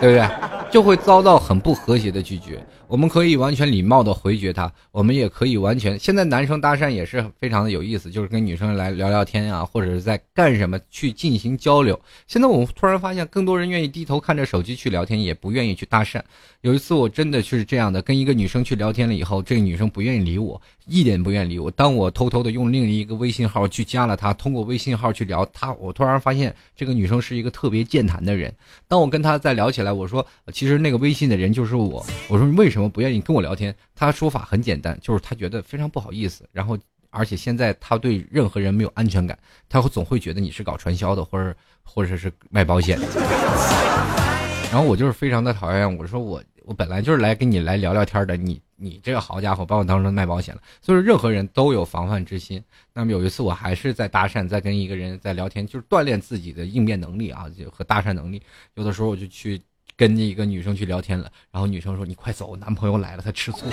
[0.00, 0.28] 对不对？
[0.70, 2.62] 就会遭到很不和谐的拒绝。
[2.88, 5.98] 我们可以完全礼貌的回绝他，我们也可以完全。
[5.98, 11.98] 现在男生搭讪也是非常的有意思，就是跟女生来聊聊天啊，或者是在干什么去进行交流。
[12.26, 16.20] 现在我们突然发现，更多人愿意低头看着手机去聊天，也不愿意去搭讪。
[16.60, 21.70] 有一次我真的是这样的，跟一个女生去聊天了以后，这个女生不愿意理我，一点不愿理我。
[21.70, 28.54] 当我偷偷的用另一个微信号去加了她，通过微信号去聊她，我突然发现这个女生是一个特别健谈的人。
[28.88, 32.04] 当我跟她再聊起来，我说其实那个微信的人就是我。
[32.28, 33.74] 我说为什么不愿意跟我聊天？
[33.94, 36.48] 她说法很简单，就是她觉得非常不好意思。
[36.52, 36.78] 然后，
[37.10, 43.06] 而且现在她对任何人没有安全感，她会总会觉得你是搞传销的，或者或者是卖保险的。
[44.70, 50.60] 然后我就是非常的讨厌，我说我我本来就是来跟你来聊聊天的，你你这个好家伙把我当成卖保险了。
[50.82, 52.60] 所以说，任何人都有防范之心。
[52.92, 58.42] 那么有一次，我还是在搭讪，在跟一个人在聊天，就是锻炼自己的应变能力啊，就和搭讪能力。
[58.74, 59.62] 有的时候我就去
[59.96, 63.64] 跟一个女生去聊天了，然后女生说：“你快走，男朋友来了，他吃醋。”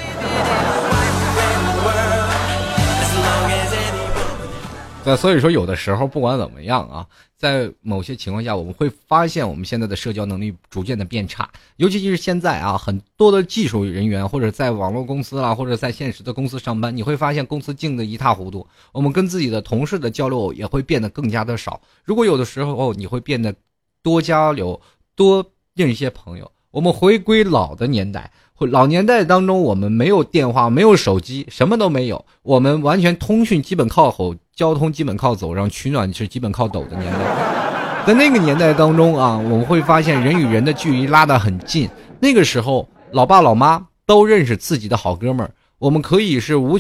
[5.05, 21.81] 那所以说，有的时候不管怎么样啊，在某些情况下，我们会发现我们现在的社交能力逐渐的变差，尤其是现在啊，很多的技术人员或者在网络公司啦，或者在现实的公司上班，你会发现公司静的一塌糊涂，我们跟自己的同事的交流也会变得更加的少。
[22.05, 23.53] 如果有的时候你会变得
[24.01, 24.79] 多交流，
[25.15, 28.31] 多认一些朋友，我们回归老的年代。
[28.71, 38.05] 老年代当中，我们没有电话，没有手机，什么都没有，我们完全通讯基本靠吼，交通基本靠走，然后取暖是基本靠抖的年代。
[38.07, 41.87] 在那个年代当中啊，我们会发现人与人的距离拉得很近。
[42.19, 46.79] 那个时候，老爸老妈都认识自己的好哥们儿，我们可以是无，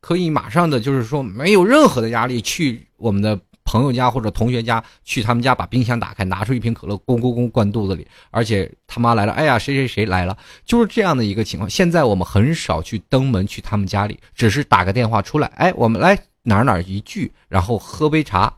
[0.00, 3.38] 可以马上的就是说没有任何的压力去我们的。
[3.66, 11.68] 朋友家或者同学家去他们家把冰箱打开，拿出一瓶可乐，咣咣咣灌肚子里，而且他妈来了，哎呀，谁谁谁来了，就是这样的一个情况。
[11.68, 18.54] 现在我们很少去登门去他们家里，只是打个电话出来，哎，我们来哪哪一聚，然后喝杯茶，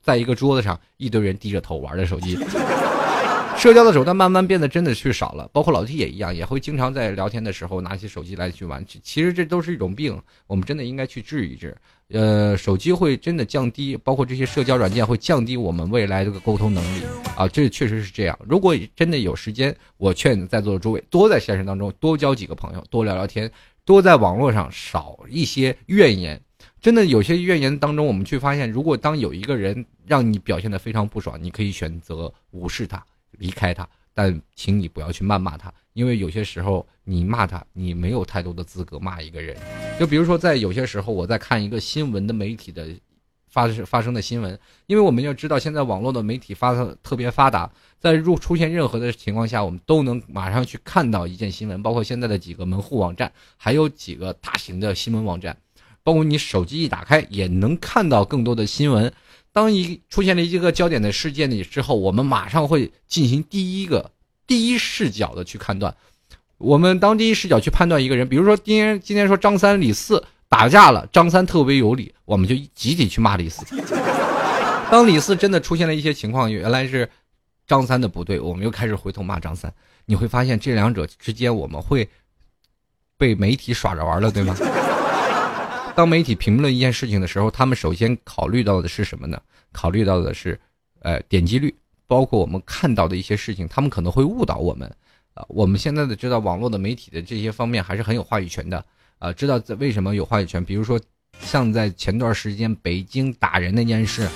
[0.00, 2.38] 在一个桌子上，一堆人低着头玩着手机。
[3.56, 8.84] 社交的手段慢慢变得真的是少了，包括老 T 也一样，也会经常在聊天的时候拿起手机来去玩。
[9.04, 11.76] 其实这都是一种病，我们真的应该去治一治。
[12.08, 17.04] 呃，手机会真的降低，包括这些社交软件会降低我们未来这个沟通能力
[17.36, 18.36] 啊，这确实是这样。
[18.46, 23.48] 如果真的有时间，我劝在座的诸位多在现实当中多交几个朋友，多聊聊天，
[23.84, 26.40] 多在网络上少一些怨言。
[26.80, 33.00] 真的有些怨言当中，我们去发现，如果当有一个人让你表现的非常不爽，你可以选择无视他。
[33.32, 39.56] 离开他，但请你不要去谩骂他，因为有些时候你骂他，你没有太多的资格骂一个人。
[39.98, 42.88] 就比如说，在有些时候，我在看一个新闻的媒体的
[43.48, 55.56] 发发生的新闻，因为我们要知道，现在网络的媒体发特别发达，在入出现任何的情况下，我们都能马上去看到一件新闻，包括现在的几个门户网站，还有几个大型的新闻网站，
[56.02, 59.12] 包括你手机一打开也能看到更多的新闻。
[59.52, 64.10] 当一出现了一个焦点的事件里之后，我们马上会进行第一个
[64.46, 65.94] 第一视角的去判断。
[66.58, 73.64] 我们当第一视角去判断一个人，比如说今天今天说张三李四打架了，张三特别有理，我们就集体去骂李四。
[74.90, 77.08] 当李四真的出现了一些情况，原来是
[77.66, 79.72] 张三的不对，我们又开始回头骂张三。
[80.06, 82.08] 你会发现这两者之间，我们会
[83.16, 84.56] 被媒体耍着玩了，对吗？
[85.94, 89.38] 当媒体评论一件事情的时候，他们首先考虑到的是什么呢？
[89.72, 90.58] 考虑到的是，
[91.00, 91.74] 呃，点击率，
[92.06, 94.90] 包括我们看到的一些事情，他们可能会误导我们。
[95.34, 98.82] 啊，我们现在的知道网络的媒体的这些方面还是很有话语权的。
[99.18, 100.64] 啊，知道为什么有话语权？
[100.64, 100.98] 比如说，
[101.40, 104.26] 像在前段时间北京打人那件事，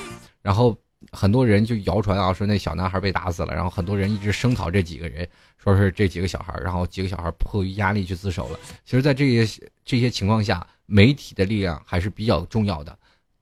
[0.42, 0.76] 然后
[1.10, 8.58] 很多人就谣传啊，说那小男孩被打死了，然后很多人一直声讨这几个人，说是这几个小孩，然后几个小孩迫于压力去自首了。
[8.84, 10.66] 其实，在这些这些情况下。
[10.86, 12.96] 媒体的力量还是比较重要的，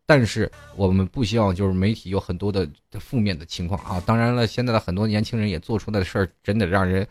[0.06, 4.02] 但是我们不希望就是媒体有很多的负面的情况啊。
[4.04, 7.06] 当然了，现在的很多年轻人也做出的事儿，真的让人，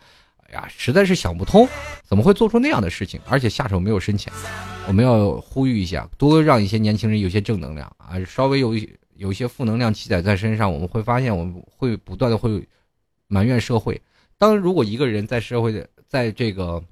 [0.47, 1.67] 哎呀，实在是想不通，
[2.03, 4.33] 怎么会做出那样的事情，而且下手没有深浅。
[4.87, 8.73] 我们要呼吁一下，多让一些年轻人有些正能量啊，稍微有
[9.15, 12.67] 有一些负能量积攒在身上，我们会发现我们会不断的会
[13.27, 13.99] 埋怨社会。
[14.37, 16.83] 当如果一个人在社会的在这个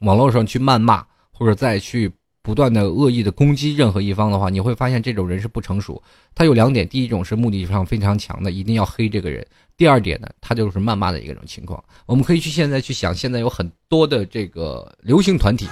[0.00, 2.12] 网络上去谩骂，或者再去。
[2.48, 6.02] 不断的恶意的攻击任何一方的话，你会发现这种人是不成熟。
[6.34, 9.44] 他有两点：第一种是目的上非常强的，一定要黑这个人；
[9.76, 11.84] 第二点呢，他就是谩骂的一种情况。
[12.06, 15.68] 我们可以去现在去想，现在有很多的这个流行团体，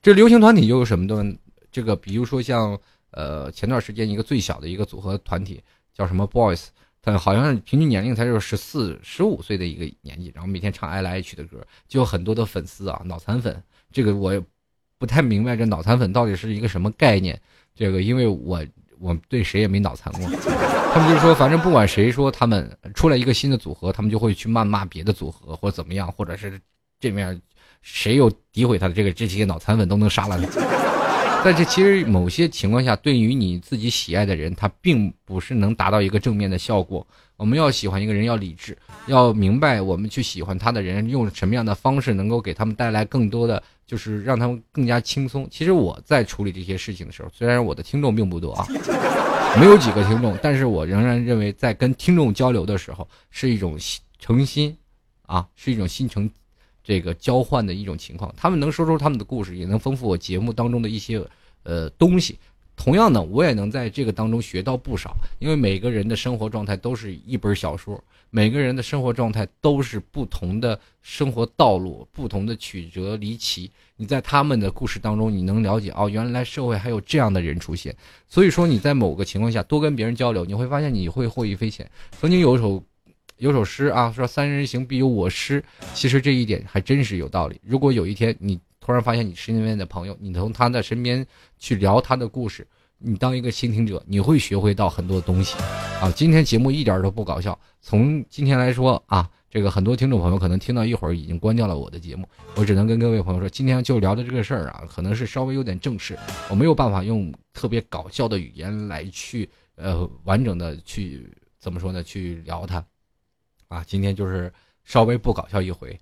[0.00, 1.36] 这流行团体又有什么的？
[1.72, 2.78] 这个比如说像
[3.10, 5.60] 呃前段时间一个最小的一个组合团体
[5.92, 6.66] 叫什么 Boys，
[7.02, 13.60] 他好像平均年龄才是十四十五岁的一个年纪，然后每天唱爱来爱去的歌，就有很多的粉丝啊，脑残粉。
[13.90, 14.40] 这个我。
[15.00, 17.40] 不太明白这脑残粉到底是一个什么概念，
[17.74, 18.62] 这个因为我
[18.98, 20.30] 我对谁也没脑残过，
[20.92, 26.60] 他们就说反正不管谁说他们出来一个新的组合，他们就会去谩骂别的组合或者怎么样，或者是
[27.00, 27.40] 这面
[27.80, 30.60] 谁有诋毁他的这个这些脑残粉都能杀了他。
[31.42, 37.06] 但这其实某些情况下，对于你自己喜爱的人，他并不是能达到一个正面的效果。
[37.38, 45.48] 我们要喜欢一个人，要理智，要明白我们去喜欢他的人用什么样的方式能够给他们带来更多的，就是让他们更加轻松。
[45.50, 48.64] 其实我在处理这些事情的时候，虽然我的听众并不多啊，
[49.58, 53.76] 没有几个听众，但是我仍然认为在跟听众交流的时候是一种
[54.20, 54.76] 诚心，
[55.26, 56.30] 啊，是一种心诚。
[56.84, 58.32] 这个交换的一种情况。
[58.36, 61.20] 他们能说出他们的故事，也能丰富我节目当中的一些
[61.64, 62.38] 呃东西。
[62.82, 73.70] 同样呢，我也能在这个当中学到不少，因为每个人的生活状态都是一本小说，每个人的生活状态都是不同的生活道路，不同的曲折离奇。
[73.96, 77.94] 你在他们的故事当中，你能了解哦，原来社会还有这样的人出现。
[78.26, 81.86] 所以说你在某个情况下多跟别人交流，你会发现你会获益匪浅。
[82.18, 82.82] 曾经有一首
[83.36, 85.62] 有首诗啊，说“三人行必有我师”，
[85.92, 87.60] 其实这一点还真是有道理。
[87.62, 91.24] 如果有一天你突然发现你身边的朋友，你从他的身边
[91.58, 92.66] 去聊他的故事，
[92.98, 95.56] 你当一个倾听者，你会学会到很多东西。
[96.00, 97.58] 啊，今天节目一点都不搞笑。
[97.82, 106.18] 从今天来说啊，这个很多听众朋友可能听到一会儿已经关掉了我的节目，我只能跟各位朋友说，今天就聊的这个事儿啊，可能是稍微有点正式，
[106.48, 112.02] 我没有办法用特别搞笑的语言来去呃完整的去怎么说呢？
[112.02, 112.82] 去聊它。
[113.68, 114.52] 啊，今天就是
[114.84, 115.98] 稍微不搞笑一回。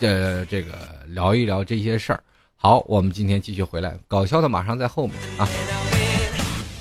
[0.00, 0.72] 呃，这个
[1.08, 2.22] 聊一聊这些事儿。
[2.56, 5.48] 好，我们今天继续回来，搞笑的马上在后面啊。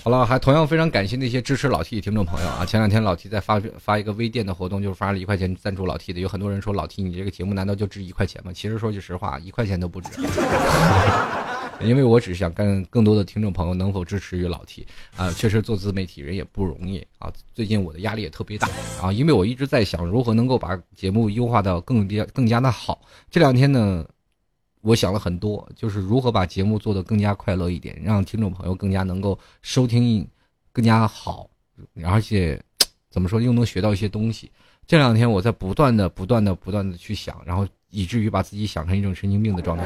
[0.04, 2.66] 好了，还同样非常感谢那些支持老 T 的听众朋友啊。
[2.66, 6.20] 前两天老 T 在发发一个微店的活动，就是发了一块钱赞助老 T 的。
[6.20, 8.52] 有很多人说老 T 你这个节目难道就值一块钱吗？
[8.54, 10.10] 其实说句实话，一块钱都不值。
[11.82, 17.32] 因为我只是想跟更多的听众朋友能否支持于老 T 啊，确实做自媒体人也不容易啊。
[17.54, 18.68] 最近我的压力也特别大
[19.02, 23.02] 啊，因为我一直在想如何能够把节目优化到更加更加的好。
[23.30, 24.06] 这两天呢，
[24.82, 30.28] 我想了很多，就是如何把节目做得更加快乐一点，让听众朋友更加能够收听
[30.72, 31.50] 更加好，
[32.06, 32.60] 而且
[33.10, 34.50] 怎么说又能学到一些东西。
[34.88, 39.86] 这两天我在不断的、不断的、不断的去想，然后以至于把自己想成一种神经病的状态。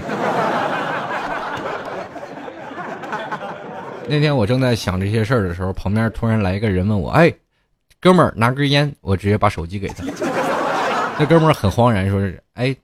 [4.09, 7.31] 那天我正在想这些事儿的时候，旁边突然来一个人问我：“哎，
[7.99, 10.03] 哥们儿，拿根烟。”我直接把手机给他。
[11.19, 12.75] 那哥们儿很慌然，说是：“哎，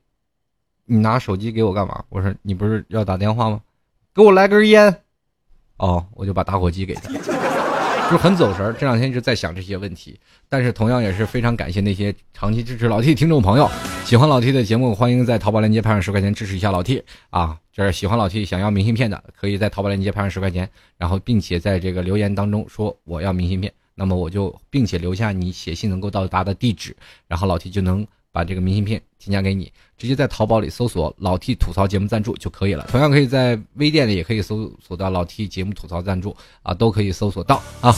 [0.86, 3.60] 你拿手机给我干嘛？”我说：“你不是要打电话吗？
[4.14, 4.96] 给我来根烟。”
[5.78, 7.10] 哦，我就把打火机给他。
[8.12, 13.68] 就很走神，这两天一直在想这些问题，但是同样也是非常感谢那些长期支持老 T 听众朋友，
[14.06, 17.58] 喜欢老 T 的节目，欢迎在淘宝链接拍上十块钱支持一下老 T 啊！
[17.74, 26.96] 这是喜欢老 T 想要明信片的，可以在淘宝链接拍上十块钱，然后并且在这个留言当中说我要明信片，那么我就并且留下你写信能够到达的地址，
[27.28, 28.06] 然后老 T 就能。
[28.36, 32.86] 把这个明信片添加给你，直接在淘宝里搜索“老 T 吐槽节目赞助”就可以了。
[32.92, 37.96] 同样可以在微店里也可以搜索到“老 T 节目吐槽赞助”啊，都可以搜索到啊。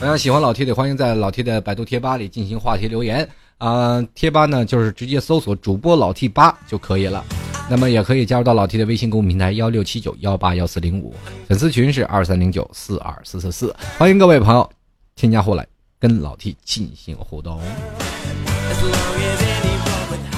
[0.00, 3.28] 同样喜欢老 T 的，欢迎在老 T 的百度贴吧里进行话题留言
[3.58, 4.04] 啊。
[4.16, 7.24] 贴吧呢就是直接搜索主播老 T 八就可以了。
[7.70, 11.14] 那么也可以加入到老 T 的微信公众平台幺六七九幺八幺四零五，
[11.46, 14.68] 粉丝群是二三零九四二四四四，欢迎各位朋友
[15.14, 15.64] 添加过来
[16.00, 17.60] 跟老 T 进行互动。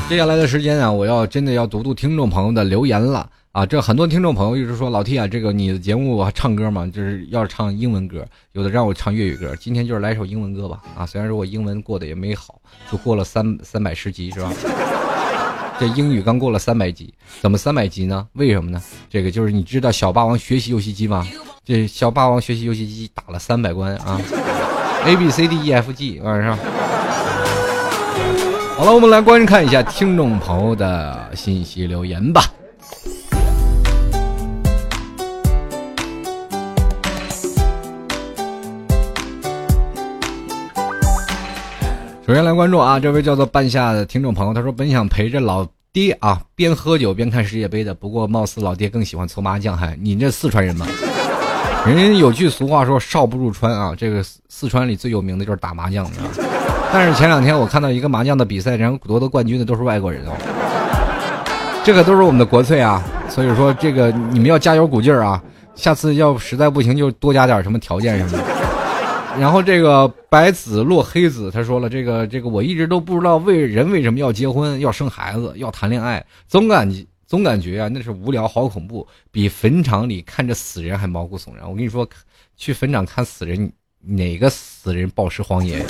[0.09, 3.65] 接下来的时间啊，我要真的要读读听众朋友的留言了啊！
[3.65, 9.57] 这很多听众朋友一直说老 T 啊，这个你的节目唱歌嘛，就是要唱英文歌，有的让我唱粤语歌。
[9.59, 11.07] 今天就是来首英文歌吧啊！
[11.07, 12.61] 虽然说我英文过得也没好，
[12.93, 14.53] 就过了三三百十级是吧？
[15.81, 18.29] 这英语刚过了三百级，怎么三百级呢？
[18.35, 18.81] 为什么呢？
[19.09, 21.27] 这个就是你知道小霸王学习游戏机吗？
[21.65, 24.21] 这小霸王学习游戏机打了三百关啊
[25.07, 26.59] ！A B C D E F G 晚上。
[28.77, 32.43] 好了，我们来观看一下听众朋友的信息留言吧。
[42.27, 49.79] 首先来关注啊，这位叫做半夏的听众朋友，他说本想陪着老爹啊边喝酒边看世界杯的，不过貌似老爹更喜欢搓麻将。
[49.79, 50.85] 嗨，你这四川人吗？
[51.87, 56.64] 人家有句俗话说少不入川啊，这个四川里最有名的就是打麻将的。
[56.95, 65.43] 但是前两天我看到一个麻将的比赛，然后夺得冠军的都是外国人哦，这个都是我们的国粹啊，所以说这个你们要加油鼓劲儿啊，
[65.75, 68.45] 下次要实在不行就多加点什么条件什么的。
[69.41, 81.69] 然后这个白子落黑子他说了，这个这个我一直都不知道为人为什么要结婚要生孩子要谈恋爱，总感觉总感觉啊那是无聊好恐怖，比坟场里看着死人还毛骨悚然。
[81.69, 82.09] 我跟你说，
[82.57, 85.85] 去坟场看死人，哪个死人暴尸荒野？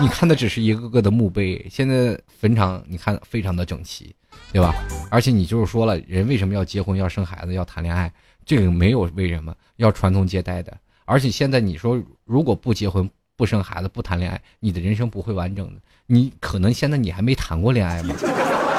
[0.00, 4.14] 你看的只是一个个的墓碑，现在坟场你看非常的整齐，
[4.52, 4.74] 对吧？
[5.10, 8.12] 而且你就是说了，人为什么要结婚、要生孩子、要谈恋爱？
[8.44, 10.76] 这个没有为什么要传宗接代的。
[11.04, 15.80] 而且现在你说，如果不结婚、不生孩子、不谈恋爱，你的人生不会完整的。
[16.06, 18.14] 你可能现在你还没谈过恋爱吗？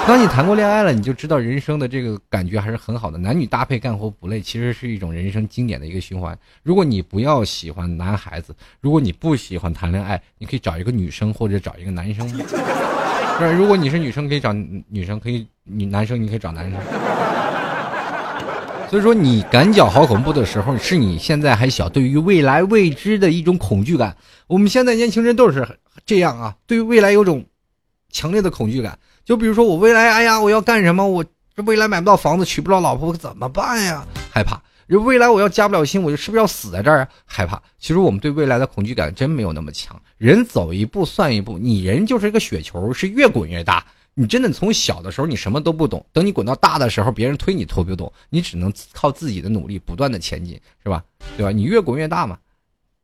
[0.08, 3.18] 当你谈过恋爱了，你就知道人生的这个感觉还是很好的。
[3.18, 6.38] 男女搭配干活不累，其实是一种人生经典的一个循环。
[6.62, 12.30] 如果你不要喜欢男孩子，如果你不喜欢谈恋爱，你可以找一个女生或者找一个男生。
[13.39, 16.80] 是如果你是女生，可以找女生；可以女男生，你可以找男生。
[18.88, 24.16] 所以说，你感觉好恐怖的时候，是你现在还小，对于未来未知的一种恐惧感。
[24.45, 25.68] 我们现在年轻人都是
[26.06, 27.43] 这样啊，对于未来有种
[28.12, 28.99] 强烈的恐惧感。
[29.26, 31.07] 就比如说，我未来，哎呀，我要干什么？
[31.07, 34.05] 我这未来买不到房子，娶不到老婆，怎么办呀？
[34.32, 34.61] 害怕。
[34.88, 37.09] 未来我要加不了薪，我就是不是要死在这儿啊？
[37.26, 37.59] 害怕。
[37.80, 39.99] 其实我们对未来的恐惧感真没有那么强。
[40.17, 43.84] 人走一步算一步，你人就是一个雪球，是越滚越大。
[44.13, 50.53] 你真的从小的时候你什么都不懂，等你滚到大的时候，别人推你推不动，你只能靠自己的努力不断的前进，
[50.84, 51.03] 是吧？
[51.36, 51.51] 对吧？
[51.51, 52.38] 你越滚越大嘛，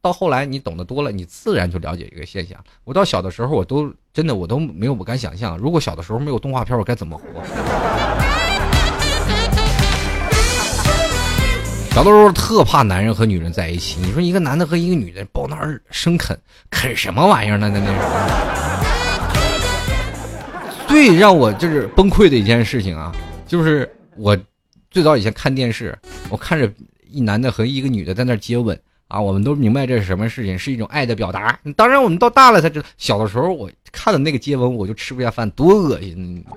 [0.04, 2.58] 到后来你懂得多了，你自然就了解一个现象。
[2.86, 7.24] 我到小的时候，我都真的我都没有不敢想象，如果小的时候没有动画片，我该怎么活？
[11.94, 16.36] 小的时候特怕男人和女人在一起，你说一个男的和一个女的抱那儿生啃，
[16.72, 17.70] 啃什么玩意儿呢？
[17.72, 18.06] 那那时候。
[20.88, 23.88] 最让我就是崩溃的一件事情啊，就是
[24.18, 24.36] 我
[24.90, 25.96] 最早以前看电视，
[26.30, 26.68] 我看着
[27.08, 28.76] 一男的和一个女的在那接吻
[29.12, 31.60] 啊，我们都明白这是什么事情，是一种爱的表达。
[31.76, 36.42] 当然，我们到大了才知道，小的时候我看了那个接吻，我就吃不下饭，多恶心，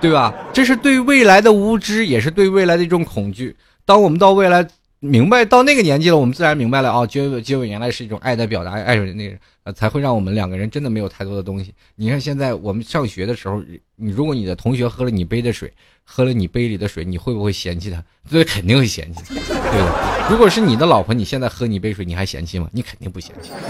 [0.00, 0.34] 对吧？
[0.52, 3.54] 这是对未来的无知，也是对未来的一种恐惧。
[3.84, 4.66] 当我们到未来。
[5.02, 11.72] 明白到那个年纪了，我们自然明白了啊，接吻接吻原来是一种爱的表达，爱人那个呃才会让我们两个人真的没有太多的东西。
[11.96, 13.62] 你看现在我们上学的时候，
[13.96, 15.72] 你如果你的同学喝了你杯的水，
[16.04, 18.04] 喝了你杯里的水，你会不会嫌弃他？
[18.30, 20.28] 这肯定会嫌弃，对吧？
[20.28, 22.68] 如果是你的老婆，你现在喝你杯水，你还嫌弃吗？
[22.70, 23.52] 你肯定不嫌弃。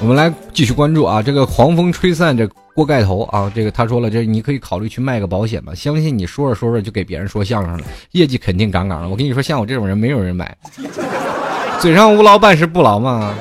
[0.00, 2.48] 我们来继续关注啊，这个狂风吹散这。
[2.74, 5.72] 锅盖头啊，这个他说了，这你可以考虑去卖个保险吧。
[5.74, 9.08] 相信你说着说着就给别人说相声了，业绩肯定杠杠的。
[9.08, 10.56] 我跟你说，像我这种人，没有人买。
[11.80, 13.32] 嘴上无劳，办事不牢嘛，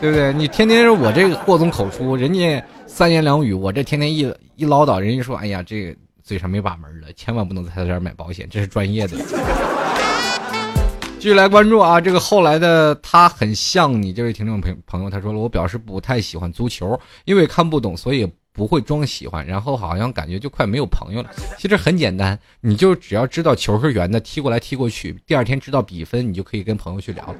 [0.00, 0.32] 对不对？
[0.34, 9.16] 你天天我这个祸从口出，人家三言两语，我这天天一一唠叨，人家说，哎呀，这个嘴上没把门了，千万不能在他这儿买保险，这是专业的。
[11.22, 21.30] 继续来关注啊，这个后来的他很像你这位听众朋朋友，他说了，我表示不太喜欢足球，因为看不懂，所以不会装喜欢，然后好像感觉就快没有朋友了。
[21.56, 27.32] 其实很简单，你就只要知道球是圆的，踢过来踢过去，第二天知道比分，你就可以跟朋友去聊。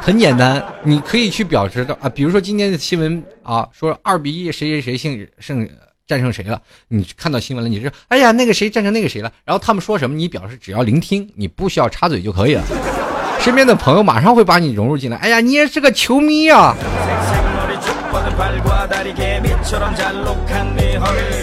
[0.00, 5.70] 很简单，你可以去表示的啊，比如说今天的新闻啊，说二比一，谁谁谁胜胜。
[6.10, 6.60] 战胜谁了？
[6.88, 7.68] 你看到新闻了？
[7.68, 9.32] 你是哎呀，那个谁战胜那个谁了？
[9.44, 10.16] 然后他们说什么？
[10.16, 12.64] 你表示只要聆听，你不需要插嘴就可以了。
[13.40, 15.16] 身边的朋友马上会把你融入进来。
[15.18, 16.74] 哎呀，你也是个球迷啊！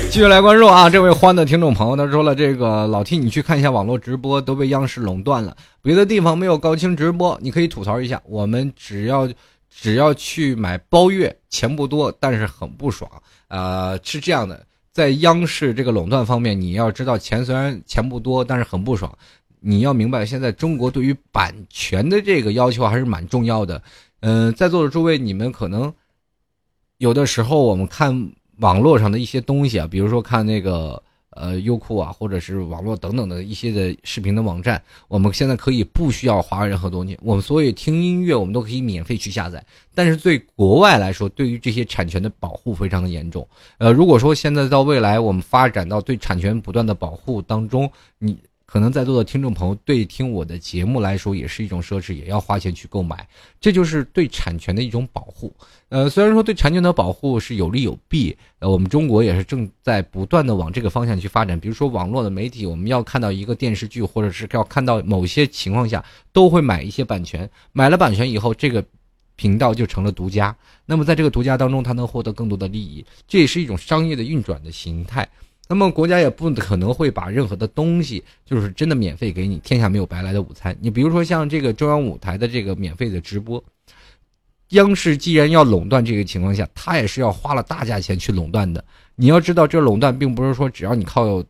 [0.10, 8.22] 继续来关注啊，这位欢的听众朋友，他说了：“这个老 T，你去看一下网络直播都被央视垄断了，别的地方没有高清直播，你可以吐槽一下。
[8.26, 9.30] 我们只要
[9.70, 13.10] 只要去买包月，钱不多，但是很不爽。”
[13.48, 19.16] 呃，是这样的，在央视这个垄断方面，你要知道钱虽然钱不多，但是很不爽。
[19.60, 23.82] 你要明白，现在中国对于版权的这个要求还是蛮重要的。
[24.20, 25.94] 嗯，在座的诸位，你们可能
[26.98, 31.02] 有的时候我们看网络上的一些东西啊，比如说看那个。
[31.40, 37.18] 呃，优酷啊，或者是网络等等的一些的视频的网站，我们现在可以不需要花任何东西。
[37.22, 39.64] 我们所以听音乐，我们都可以免费去下载。
[39.94, 43.48] 但是对国外来说，对于这些产权的保护非常的严重。
[43.78, 48.38] 呃，如果说现在到未来，我们发展到对产权不断的保护当中，你。
[48.70, 53.26] 可能在座的听众朋友对听我的节目来说也是一种奢侈，也要花钱去购买，
[53.62, 55.56] 这就是对产权的一种保护。
[55.90, 61.58] 呃，虽然说对产权的保护是有利有弊，呃，我们中国也是正在不断的往这个方向去发展。
[61.58, 67.50] 比如说网络的媒体，我们要看到一个电视剧，或者是要看到某些情况下，都会买一些版权。
[67.72, 68.84] 买了版权以后，这个
[69.38, 70.54] 频道就成了独家。
[70.86, 75.26] 那么在这个独家当中，它能获得更多的利益，这也是一种商业的运转的形态。
[75.70, 79.58] 那么国家也不可能会把任何的东西，就是真的免费给你。
[79.60, 80.78] 天下没有白来的午餐。
[80.82, 83.64] 你比如说像这个中央五台的这个免费的直播，
[84.70, 88.84] 央视既然要垄断这个情况下，它也是要花了大价钱去垄断的。
[89.16, 91.44] 你要知道，这垄断并不是说只要你靠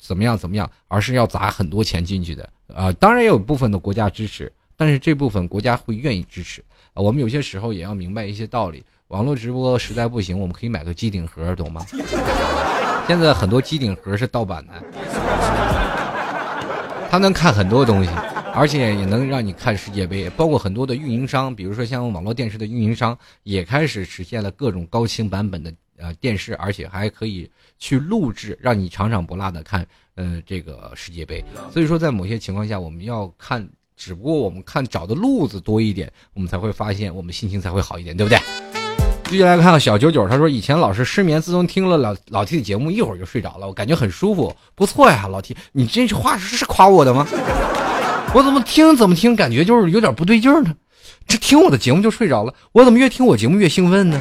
[0.00, 2.92] 怎么样怎么样，而是要砸很多钱进去的啊。
[2.92, 6.64] 当然也有部分的国家支持，但是这部分国家会愿意支持。
[6.94, 8.84] 我们有些时候也要明白一些道理。
[9.08, 11.84] 网络直播实在不行，我们可以买个机顶盒，懂吗？
[13.08, 14.72] 现在很多机顶盒是盗版的，
[17.10, 18.10] 它能看很多东西，
[18.54, 20.28] 而且也能让你看世界杯。
[20.30, 31.44] 包括很多的运营商，比如说像网络电视的运营商，也开始实现了各种高清版本的呃电视，而且还可以去录制，让你场场不落的看呃这个世界杯。
[31.72, 38.38] 所以说，在某些情况下，我们要看，只不过我们看找的路子多一点，我们才会发现我们心情才会好一点，对不对？
[39.24, 47.24] 继续来看小九九，他说以前老是失眠，自从听了老老 T 的节目，一会儿就睡着了，我感觉很舒服，不错呀，老 T，你这句话是夸我的吗？
[48.34, 50.74] 我怎么听怎么听，感觉就是有点不对劲呢？
[51.26, 54.20] 这听我的节目就睡着了，我怎么越听我节目越兴奋呢？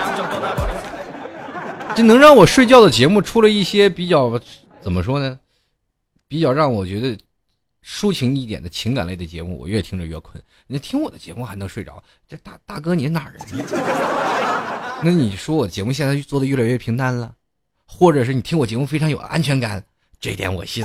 [1.94, 4.40] 这能让我睡觉的节目出了一些比较
[4.80, 5.38] 怎么说呢？
[6.28, 7.18] 比较让我觉得。
[7.82, 10.40] 抒情一点的情感类的节目，我越听着越困。
[10.66, 12.00] 你听我的节目还能睡着？
[12.28, 13.40] 这大大哥你哪人？
[15.02, 17.32] 那你说我节目现在做的越来越平淡了，
[17.86, 19.82] 或者是你听我节目非常有安全感？
[20.20, 20.84] 这点我信。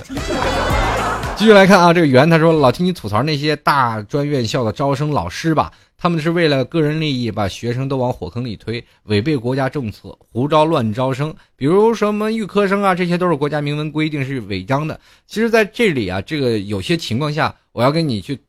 [1.38, 5.70] 继续来看啊，这个袁他说老听你吐槽那些大专院校的招生老师吧。
[5.98, 11.36] 他们是为了个人利益，把学生都往火坑里推，违背国家政策，胡招乱招生。
[11.58, 14.98] 比如什么预科生啊，这些都是国家明文规定是违章的。
[15.28, 18.40] 其实，在这里啊，这个有些情况下，我要跟你去。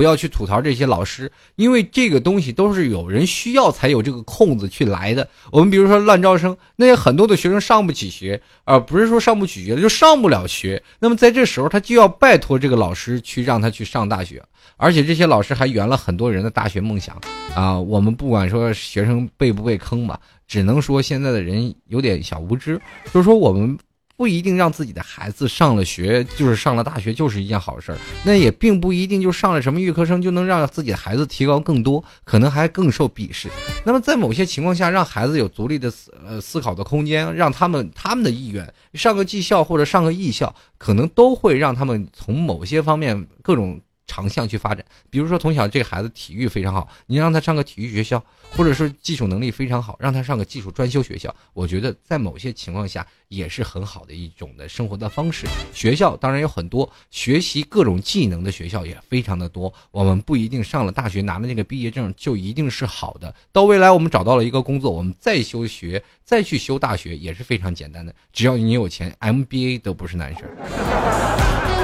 [0.00, 5.28] 不要去吐槽这些老师，因为这个东西都是有人需要才有这个空子去来的。
[5.52, 10.82] 我们比如说乱招生，那些很多的学生上不起学，而不是说上不起学就上不了学。
[11.00, 14.42] 那么在这时候，他就要拜托这个老师去让他去上大学，
[14.78, 17.20] 而且这些老师还圆了很多人的大学梦想
[17.54, 17.78] 啊。
[17.78, 22.80] 我们不管说学生被不被坑吧，只能说现在的人有点小无知，
[23.12, 23.78] 就是说我们。
[24.20, 27.96] 不一定让自己的孩子上了学，就是上了大学就是一件好事儿。
[28.22, 33.48] 那也并不一定就上了什么预科生就能让自己的孩子提高更多，可能还更受鄙视。
[33.82, 43.80] 那么在某些情况下，让孩子有独立的思呃思考的空间，让他们他们的意愿上个技校或者上个艺校，可能都会让他们从某些方面各种。
[44.10, 48.20] 长项去发展，比如说从小这个孩子体育非常好，你让他上个体育学校，
[48.56, 55.46] 或者说技术能力非常好，让他上个技术专修学校，我觉得在某些情况下也是很好的一种的生活的方式。
[55.72, 63.32] 学校当然有很多学习各种技能的学校也非常的多，我们不一定上了大学拿了那个毕业证就一定是好的。
[63.52, 71.76] 到未来我们找到了一个工作，我们再休学再去修大学也是非常简单的，只要你有钱，MBA 都不是难事儿。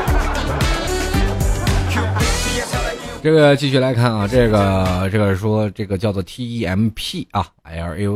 [3.26, 8.06] 这个继续来看啊，这个这个说这个叫做 T E M P 啊，L A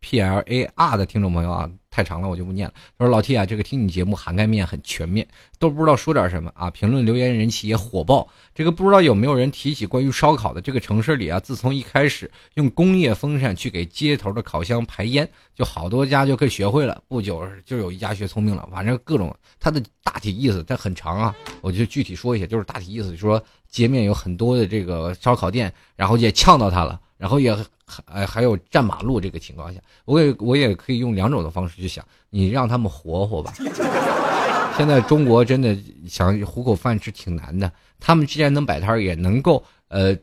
[0.00, 1.70] P L A R 的听众朋友啊。
[1.90, 2.74] 太长了，我就不念了。
[2.96, 5.26] 他说：“老 T 啊，这个听你节目涵盖面很全面，
[5.58, 6.70] 都不知道说点什么啊。
[6.70, 8.28] 评论留言人气也火爆。
[8.54, 10.60] 这个不知道有没有人提起关于烧烤的？
[10.60, 17.02] 这个城市里啊，自从一开始用工业风扇去给街头的烤箱排烟，就好多家就可以学会了。
[17.08, 18.68] 不久就有一家学聪明了。
[18.70, 27.52] 反正各种它的大体意思，它很长啊，我就具体说一下，就是大体意思，就说街面有很多的这个烧烤店，然后也呛到它了。”然后也
[27.88, 33.54] 还还有占马路这个情况下，我也我也可以用两种的方式去想，你让他们活活吧。
[34.76, 35.76] 现在中国真的
[36.06, 40.14] 想糊口饭吃挺难的，他们既然能摆摊，也能够呃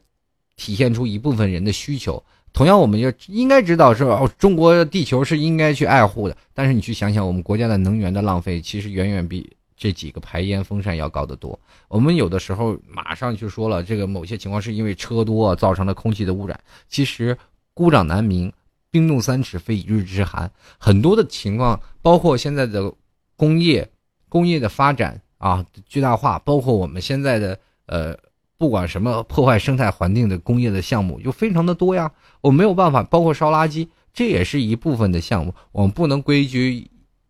[0.56, 2.24] 体现出一部分人的需求。
[2.54, 6.38] 同样，我们就应该知道是哦，中国地球是应该去爱护的。
[6.54, 9.52] 但是你去想想，我们国家的能源的浪费，其实远远比。
[9.78, 11.60] 这几个排烟风扇要高得多。
[11.90, 16.58] 我们有的时候马上就说了，这个某些情况是因为车多造成了空气的污染。
[16.88, 17.38] 其实
[17.76, 18.52] 孤掌难鸣，
[18.90, 20.50] 冰冻三尺非一日之寒。
[20.80, 22.92] 很多的情况，包括现在的
[23.36, 23.88] 工业、
[24.28, 28.18] 工业的发展啊，巨大化，包括我们现在的呃，
[28.58, 32.12] 不管什么破坏生态环境的工业的项目，就非常的多呀。
[32.42, 36.90] 我没有办法，包括烧垃圾，这也是一部分的项目，我们不能归居。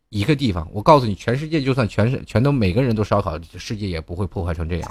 [0.10, 4.90] 一个地方，我告诉你，全世界就算全是全都每个人都烧烤，世界也不会破坏成这样，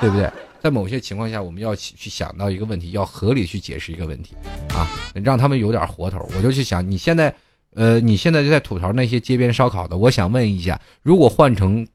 [0.00, 0.30] 对不对？
[0.60, 4.34] 在某些情况下，我们要去想到一个问题，要合理去解释一个问题，
[4.70, 6.28] 啊，让他们有点活头。
[6.36, 7.34] 我就去想，你现在，
[7.74, 11.86] 呃，你现在就在吐槽那些街边烧烤的，我想问一下，如果换成，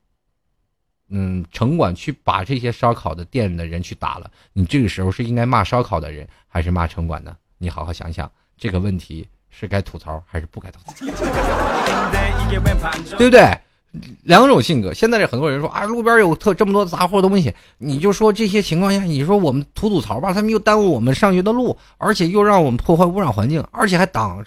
[1.10, 7.36] 嗯，城管去把这些烧烤的店的人去打了，你这个时候是应该骂烧烤的人，还是骂城管呢？
[7.58, 9.28] 你好好想想这个问题。
[9.58, 10.92] 是该吐槽还是不该吐槽？
[13.18, 13.58] 对不对？
[14.24, 14.94] 两种性格。
[14.94, 24.44] 现在这很多人说啊，路边有特这么多杂货东西，你就说这些情况下，你说我们吐吐槽吧，他们又耽误我们上学的路，而且又让我们破坏污染环境，而且还挡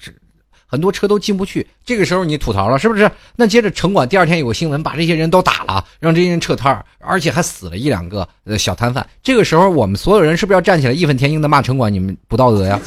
[0.71, 1.67] 很多车都进不去。
[1.83, 3.11] 这个时候你吐槽了，是不是？
[3.37, 9.07] 那接着城管第二天有个新闻，把这些人都打了，让这些人撤摊儿，而且还死了一两个呃小摊贩。
[9.23, 11.91] 这个时候我们所有人是不是要站起来义愤填膺的骂城管？
[11.91, 12.79] 你们不道德呀？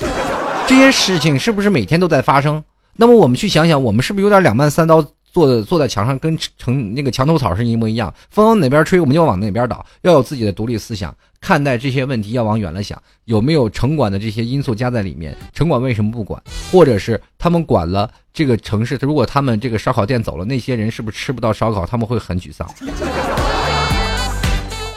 [0.68, 2.64] 这些事情是不是每天都在发生？
[2.95, 8.14] 那么我们去想想，我们是不是有点两慢三刀坐坐在墙上，跟成那个墙头草是一模一样。
[8.30, 9.86] 风往哪边吹，我们就往哪边倒。
[10.02, 13.02] 要有自己的独立思想，看待这些问题要往远了想。
[13.26, 15.36] 有没有城管的这些因素加在里面？
[15.54, 16.42] 城管为什么不管？
[16.72, 21.86] 或者是他们管了这个城市，如果他们这个烧烤店走了，那些人是不是吃不到烧烤？
[21.86, 22.70] 他们会很沮丧。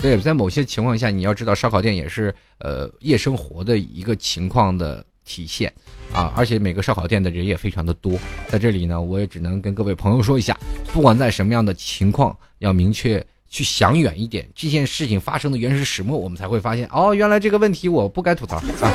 [0.03, 5.73] 对，在某些情况下，你要知道，烧烤店也是呃夜生活的一个情况的体现。
[6.13, 6.33] 啊！
[6.37, 10.57] 而且每个烧烤店的人也非常的多，在这里呢，我也只能跟各位朋友说一下，
[10.93, 14.49] 不管在什么样的情况，要明确去想远一点。
[14.55, 18.93] 这件事情发生的原始始末，我们才会发现，哦，原来这个问题我不该吐槽啊。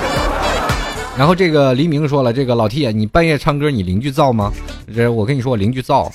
[1.17, 4.51] 然后这个黎明说了，这个老 T 啊，你半夜唱歌，你邻居造吗？
[4.95, 6.09] 这我跟你说，我邻居造，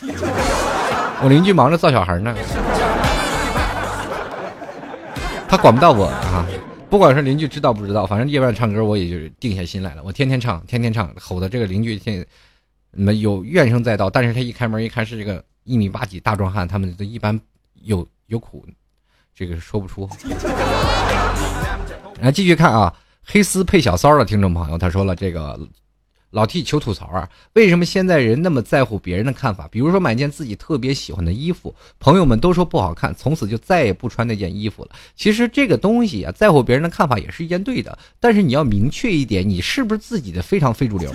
[1.23, 2.35] 我邻居忙着造小孩呢，
[5.47, 6.47] 他管不到我啊。
[6.95, 10.03] 不管是邻居知道不知道，反正夜半唱歌，我也就定下心来了。
[10.05, 12.25] 我天天唱，天天唱，吼的这个邻居现
[12.93, 14.09] 没有怨声载道。
[14.09, 17.37] 但是他一开门一看是这个一米八几大壮汉，他们一般
[17.83, 18.65] 有有苦，
[19.35, 20.09] 这个说不出。
[22.23, 25.59] 来继续看啊，黑丝配小骚的听众朋友，他说了这个。
[26.35, 27.31] 老 T 求吐槽啊！
[27.53, 29.69] 为什么现在人那么在乎别人的看法？
[29.71, 34.91] 比如说买件自己特别喜欢的衣服，朋友们都说不好看，从此就再也不穿那件衣服了。
[35.15, 41.09] 其实这个东西啊，在乎别人的看法也是一件对的，但是你要明确一点，你是不是自己的非常非主流？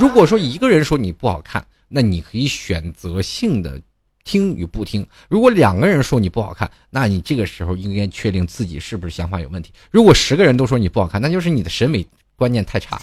[0.00, 3.80] 如果说一个人说你不好看，那你可以选择性的
[4.24, 9.72] 听与不听；如果两个人说你不好看，那你这个时候应该确定自己是不是想法有问题。
[9.92, 13.00] 如果十个人都说你不好看，那就是你的审美观念太差。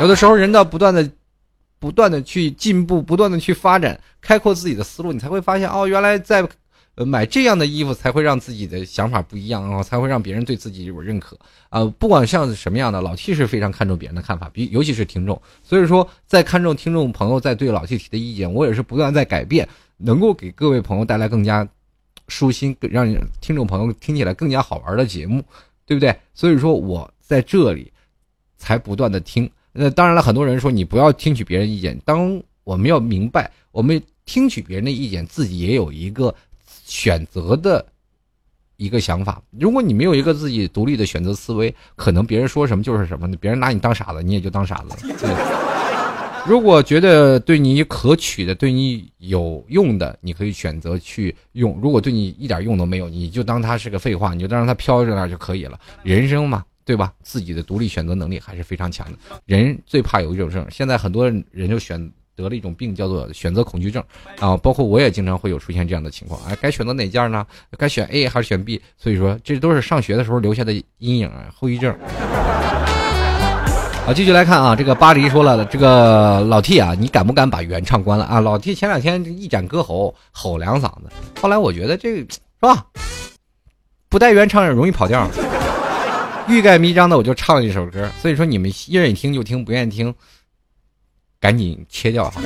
[0.00, 1.08] 有的时候，人要不断的、
[1.78, 6.46] 不断的去进步，不断的去发展，开阔自己的思路，你才会发现，哦，原来在
[6.96, 11.38] 买这样的衣服才会让自己的想法不一样，啊才会让别人对自己有认可
[11.68, 11.84] 啊。
[11.98, 15.40] 不管像什么样的，老 T 是非常看重别人的看法，比尤其是听众。
[15.62, 21.66] 所以说，在看重听众朋友在对老 T 提的意见，我也是不断在改变，能够给各位朋友带来更加
[22.28, 23.06] 舒心、让
[23.40, 25.42] 听众朋友听起来更加好玩的节目，
[25.84, 26.14] 对不对？
[26.32, 27.92] 所以说我在这里
[28.56, 29.50] 才不断的听。
[29.72, 31.98] 那当然了，很多人说你不要听取别人意见。
[32.04, 36.34] 当我们要明白，我们听取别人的意见，自己也有一个
[36.84, 37.84] 选择的
[38.76, 39.40] 一个想法。
[39.58, 44.96] 如果你没有一个自己独立的选择思维，可能别人说什么就是什么，别人拿你当傻子，你也就当傻子了。
[46.46, 55.78] 如果觉得对你可取的、对你有用的，你可以选择去用；如果对你一点用都没有，你就当它是个废话，你就当让它飘着那就可以了。
[56.02, 56.64] 人生嘛。
[56.90, 57.12] 对吧？
[57.22, 59.18] 自己的独立选择能力还是非常强的。
[59.46, 64.02] 人最怕有一种症，现在很多人就选得了一种病，叫做选择恐惧症
[64.40, 64.56] 啊。
[64.56, 66.40] 包括我也经常会有出现这样的情况。
[66.48, 67.46] 哎，该选择哪件呢？
[67.78, 68.82] 该选 A 还是选 B？
[68.98, 71.96] 所以说，这都是上学的时候留下的阴影啊，后遗症。
[74.04, 78.40] 好，继续来看啊，这个巴黎说了，这个老 T 啊，你敢不敢把原唱关了啊？
[78.40, 81.04] 老 T 前两天一展歌喉，吼两嗓子，
[81.40, 82.26] 后来我觉得这是
[82.58, 82.84] 吧，
[84.08, 85.30] 不带原唱也容易跑调。
[86.50, 90.12] 欲盖弥彰的，我就唱了一首歌，所以说你们愿意听就听，不愿意听，
[91.38, 92.42] 赶紧切掉哈。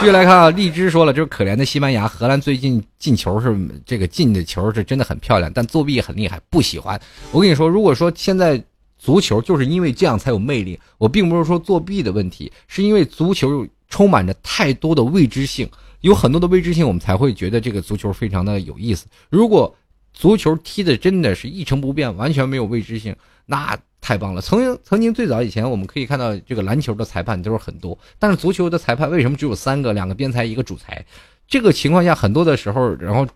[0.00, 3.56] 继续来看啊，荔枝说了，就是可怜的西班牙、荷兰最近进球是
[3.86, 7.00] 这个进的球是真的很漂亮，但作弊很厉害，不喜欢。
[7.30, 8.60] 我跟你说，如果说现在
[8.98, 15.68] 足球就是因为这样才有魅力，我并不是说作弊的问题，是因为足球充满着太多的未知性，
[16.00, 19.06] 有很多的未知性，我们才会觉得这个足球非常的有意思。
[19.30, 19.72] 如果
[20.12, 23.14] 足球踢的真的是一成不变，完全没有未知性，
[23.46, 24.40] 那太棒了。
[24.40, 29.92] 曾经曾经最早以前，我们可以看到这个篮球的裁判都是很多，但是足球的裁判为什么只有三个？
[29.92, 31.04] 两个边裁，一个主裁。
[31.46, 33.26] 这个情况下，很多的时候，然后，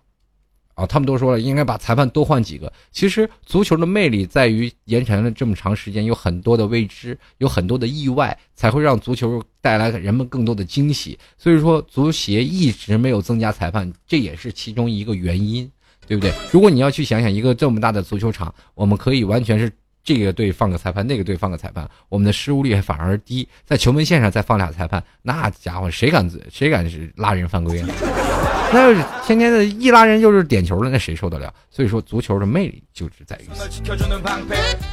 [0.75, 2.73] 啊，他们都说了，应该把裁判多换几个。
[2.91, 11.19] 其实足球的魅力在于延长了这么长时间，有很多的未知，有很多的意外，才会让足球带来人们更多的惊喜。
[11.37, 15.71] 所以说，足协一直没有增加裁判，这也是其中一个原因。
[16.07, 16.33] 对不对？
[16.51, 19.71] 如果你要去想想一个这么大的足球场，我们可以完全是
[20.05, 23.49] 这个队放个裁判，那个队放个裁判，我们的失误率反而低。
[23.65, 27.89] 在球门线上再放俩裁判，那家伙谁敢谁敢是拉人犯规啊？
[28.73, 31.55] 那要是天天的一拉人就是点球了，那谁受得了？
[31.71, 33.49] 所以说足球的魅力就是在于。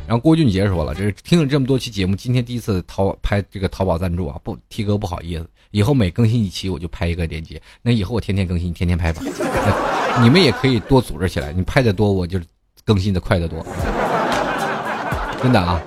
[0.07, 9.23] 然后郭俊杰说了，这是听了这么多期节目，今天第一次淘拍这个淘宝赞助啊，不提哥不好意思，以后每更新一期我就拍一个链接，那以后我天天更新，天天拍吧。
[10.21, 12.39] 你们也可以多组织起来，你拍的多，我就
[12.85, 13.65] 更新的快得多。
[15.41, 15.81] 真的啊，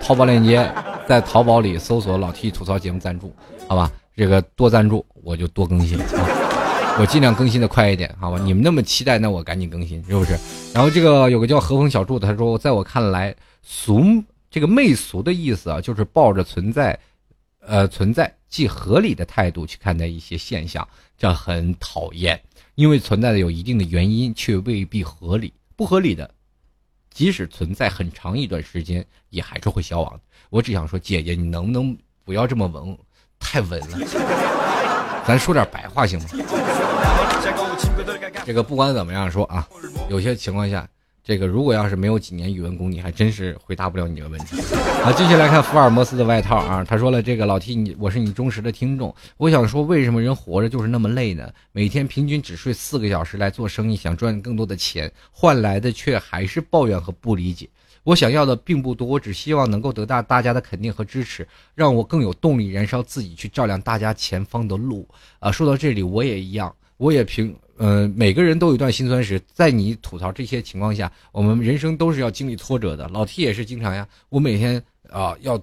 [0.00, 0.72] 淘宝链接
[1.08, 3.34] 在淘宝里搜索“老 T 吐槽节目赞助”，
[3.66, 3.90] 好吧？
[4.14, 8.38] 这个多赞助我就多更新啊，我尽量更新的快一点，好吧？
[8.44, 10.38] 你们那么期待，那我赶紧更新，是不是？
[10.72, 14.04] 然后这个有个叫和风小柱的，他说，在我看来，俗
[14.52, 16.96] 这个媚俗的意思啊，就是抱着存在
[17.66, 20.86] 呃存在既合理的态度去看待一些现象，
[21.16, 22.40] 这很讨厌，
[22.74, 25.52] 因为存在的有一定的原因，却未必合理。
[25.76, 26.28] 不合理的，
[27.10, 30.20] 即使存在很长一段时间，也还是会消亡。
[30.50, 32.96] 我只想说，姐姐，你能不能不要这么文，
[33.38, 33.98] 太文了？
[35.26, 36.26] 咱说点白话行吗？
[38.44, 39.68] 这个不管怎么样说啊，
[40.10, 40.88] 有些情况下。
[41.24, 44.56] 这个如果要是没有几年语文功底，还真是回答不了你的问题。
[45.04, 49.14] 好，继续来看福尔摩斯的外套啊，他说了：“这个老 T，你我是你忠实的听众。
[49.36, 51.48] 我想说，为什么人活着就是那么累呢？
[51.70, 57.68] 每天平均只睡四个小时来做生意，想赚更多的钱，换来的却还是抱怨和不理解。
[58.02, 61.46] 我想要的并不多，我只希望能够得到大家的肯定和支持，
[61.76, 65.08] 让我更有动力燃烧自己去照亮大家前方的路。
[65.38, 73.08] 啊，说到这里，我也一样，我也平。”呃，每个人都有一段心酸史，在你吐槽这些情况下，我们人生都是要经历挫折的。
[73.08, 74.80] 老 T 也是经常呀，我每天
[75.10, 75.60] 啊要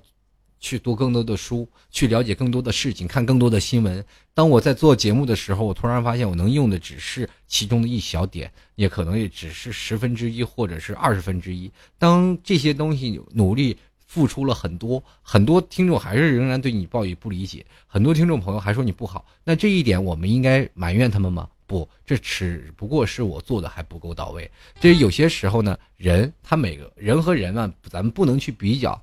[0.59, 4.03] 去读更多的书，去了解更多的事情，看更多的新闻。
[4.33, 11.71] 当我在做节目的时候，我突然发现我能用的只是其中的一小点，也可能也只是十分之一或者是二十分之一。
[11.97, 21.47] 当这些东西努力付出了很多，很多听众还是仍然对你抱以不理解，很多听众朋友还说你不好，那这一点我们应该埋怨他们吗？
[21.69, 24.49] 不，这只不过是我做的还不够到位。
[24.79, 28.99] 这有些时候呢，人他每个人和人啊，咱们不能去比较，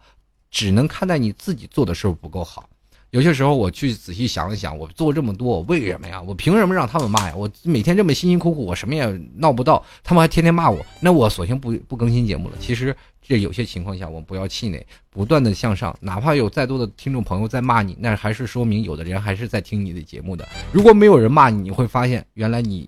[0.50, 2.68] 只能看待你自己做的事不够好。
[3.16, 6.20] 有些时候我去仔细想一想，我做这么多，为什么呀？
[6.20, 7.34] 我凭什么让他们骂呀？
[7.34, 9.06] 我每天这么辛辛苦苦，我什么也
[9.36, 12.56] 闹不到，他们还天天骂我，那我索性不不更新节目了。
[12.60, 20.46] 其实这有些情况下，我们不要气馁，不断的向上，哪怕有再多的听众朋友在骂你，那还是说明有的人还是在听你的节目的。
[20.70, 22.86] 如果没有人骂你，你会发现原来你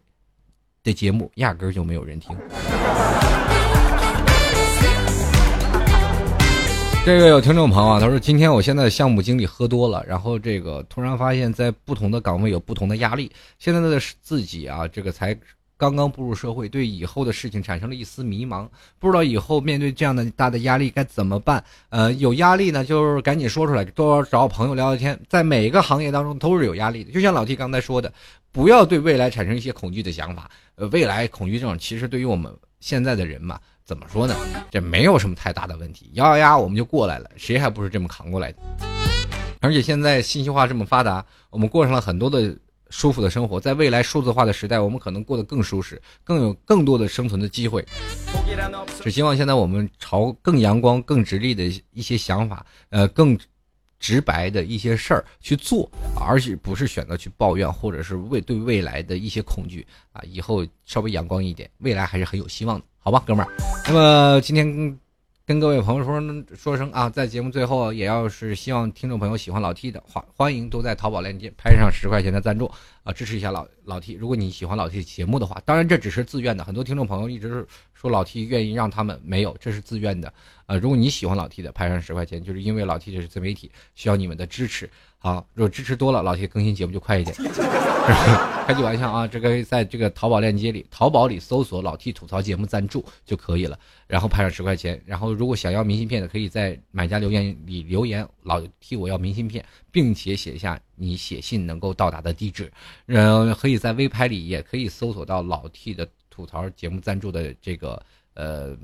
[0.85, 2.37] 的节目压根就没有人听。
[7.09, 13.33] 这个有听众朋友啊，他说今天我现在项目经理喝多了，然后这个突然发现，在不同的岗位有不同的压力。
[13.59, 15.35] 现在的自己啊，这个才
[15.79, 21.65] 刚刚步入社会，对以后的事情产生了一丝迷茫，不知道以后面对这样的大的压力该怎么办。
[21.89, 25.19] 呃，有压力呢，就是赶紧说出来，多找朋友聊聊天。
[25.31, 28.13] 在每一个行业当中都是有压力的，就像老 T 刚才说的，
[28.53, 30.51] 不要对未来产生一些恐惧的想法。
[30.75, 33.59] 呃，未来恐惧症其实对于我们现在的人嘛。
[33.89, 34.37] 怎么说呢？
[34.71, 38.59] 这没有什么太大的问题，咬咬牙我们就过来了，谁还不是这么扛过来的？
[39.61, 42.55] 而且现在信息化这么发达，我们过上了很多的
[42.91, 47.83] 舒服的生活，在未来数字化的时代，我们可能过得更舒适，更有更多的生存的机会。
[49.03, 51.65] 只希望现在我们朝更阳光、更直立的
[51.95, 53.39] 一些想法，呃，更
[53.99, 60.23] 直白的一些事儿去做，而且不是选择去抱怨，或者是为对未来的一些恐惧啊。
[60.25, 62.85] 以后稍微阳光一点，未来还是很有希望的。
[62.99, 63.51] 好吧，哥们儿，
[63.87, 64.99] 那么今天
[65.47, 66.21] 跟各位朋友说
[66.55, 72.71] 说声啊，在节目最后也要是希望听众朋友喜欢老 T 的话，欢迎都在淘宝链接拍上十块钱的赞助
[73.03, 74.13] 啊，支持一下老老 T。
[74.13, 80.31] 如果你喜欢老 T 节目的话，当然这只是自愿的，很多听众朋友一直是说老 T 愿意让他们没有，这是自愿的
[80.69, 80.77] 啊。
[80.77, 84.89] 如果你喜欢老 T 的，拍上十块钱，就是因为老 T 这是自媒体，需要你们的支持。
[85.19, 87.37] 好，如果支持多了，老 T 更新节目就快一点。
[88.67, 94.99] 开句玩笑啊，这个在这个淘宝链接里，淘宝里搜索“老 T 吐槽节目赞助”就可以了，然后拍上十块钱。
[95.05, 99.63] 然后如果想要明信片的，可以在买家留言里留言“老 T 我要明信片”，
[99.93, 102.73] 并且写下你写信能够到达的地址。
[103.07, 108.03] 嗯，可以在微拍里也可以搜索到老 T 的吐槽节目赞助的这个
[108.35, 108.75] 呃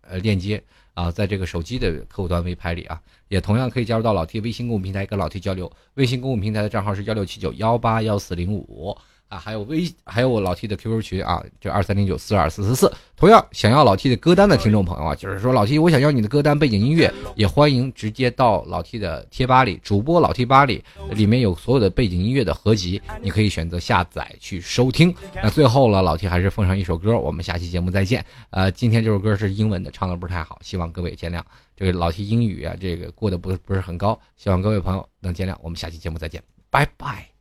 [0.00, 0.62] 呃链接。
[0.96, 5.70] 啊，在这个手机的客户端微拍里啊，也同样可以加入到老 T 微信公众平台跟老 T 交流。
[5.94, 8.96] 微信公众平台的账号是幺六七九幺八幺四零五。
[9.28, 12.92] 啊，还有微，还有我老 T 的 QQ 群啊，就二三零九四二四四四。
[13.16, 25.14] 同样想要老 T 的歌单的听众朋友啊，就是说老 T，我想要你的歌单背景音乐，也欢迎直接到老 T 的贴吧里，主播老 T 吧里，里面有所有的背景音乐的合集，你可以选择下载去收听。
[25.42, 28.24] 那最后了，老 T 还是奉上一首歌，我们下期节目再见。
[28.50, 31.40] 呃，今天这首歌是英文的，唱的不是太好，希望各位见谅。
[31.74, 35.56] 这个老 T 英语啊，这个过得不不是很高，希望各位朋友能见谅。
[35.62, 37.35] 我们下期节目再见，拜拜。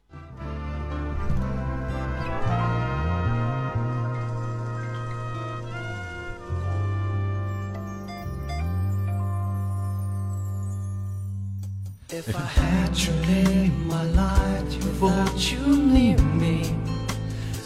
[12.12, 16.62] If I had to live my life before you leave me,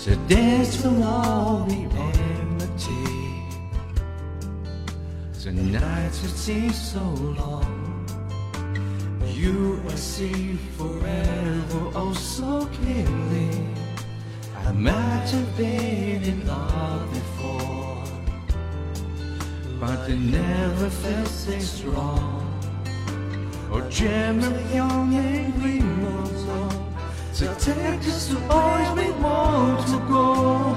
[0.06, 3.44] the days will all be empty.
[5.44, 8.08] The nights will seem so long.
[9.28, 13.68] You I see forever oh so clearly.
[14.66, 18.04] I might have been in love before,
[19.82, 22.49] but it never felt so strong.
[23.72, 24.54] Oceanem
[27.34, 30.76] So Se tekst to always we want to go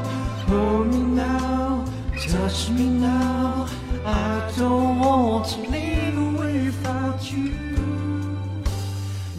[0.49, 1.84] Hold me now,
[2.30, 3.66] touch me now
[4.05, 7.53] I don't want to live without you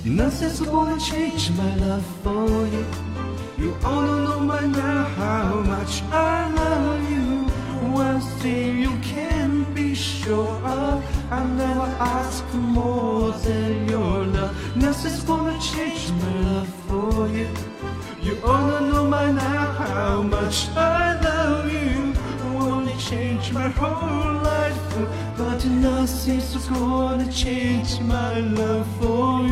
[0.04, 2.86] Nothing's gonna change my love for you
[3.58, 7.48] You all know by now how much I love you
[7.94, 9.43] One thing you can
[9.74, 11.04] be sure of.
[11.32, 14.76] I never ask for more than your love.
[14.76, 17.48] Nothing's gonna change my love for you.
[18.22, 22.14] You only know by now how much I love you.
[22.58, 24.80] Only change my whole life,
[25.38, 29.43] but nothing's gonna change my love for you.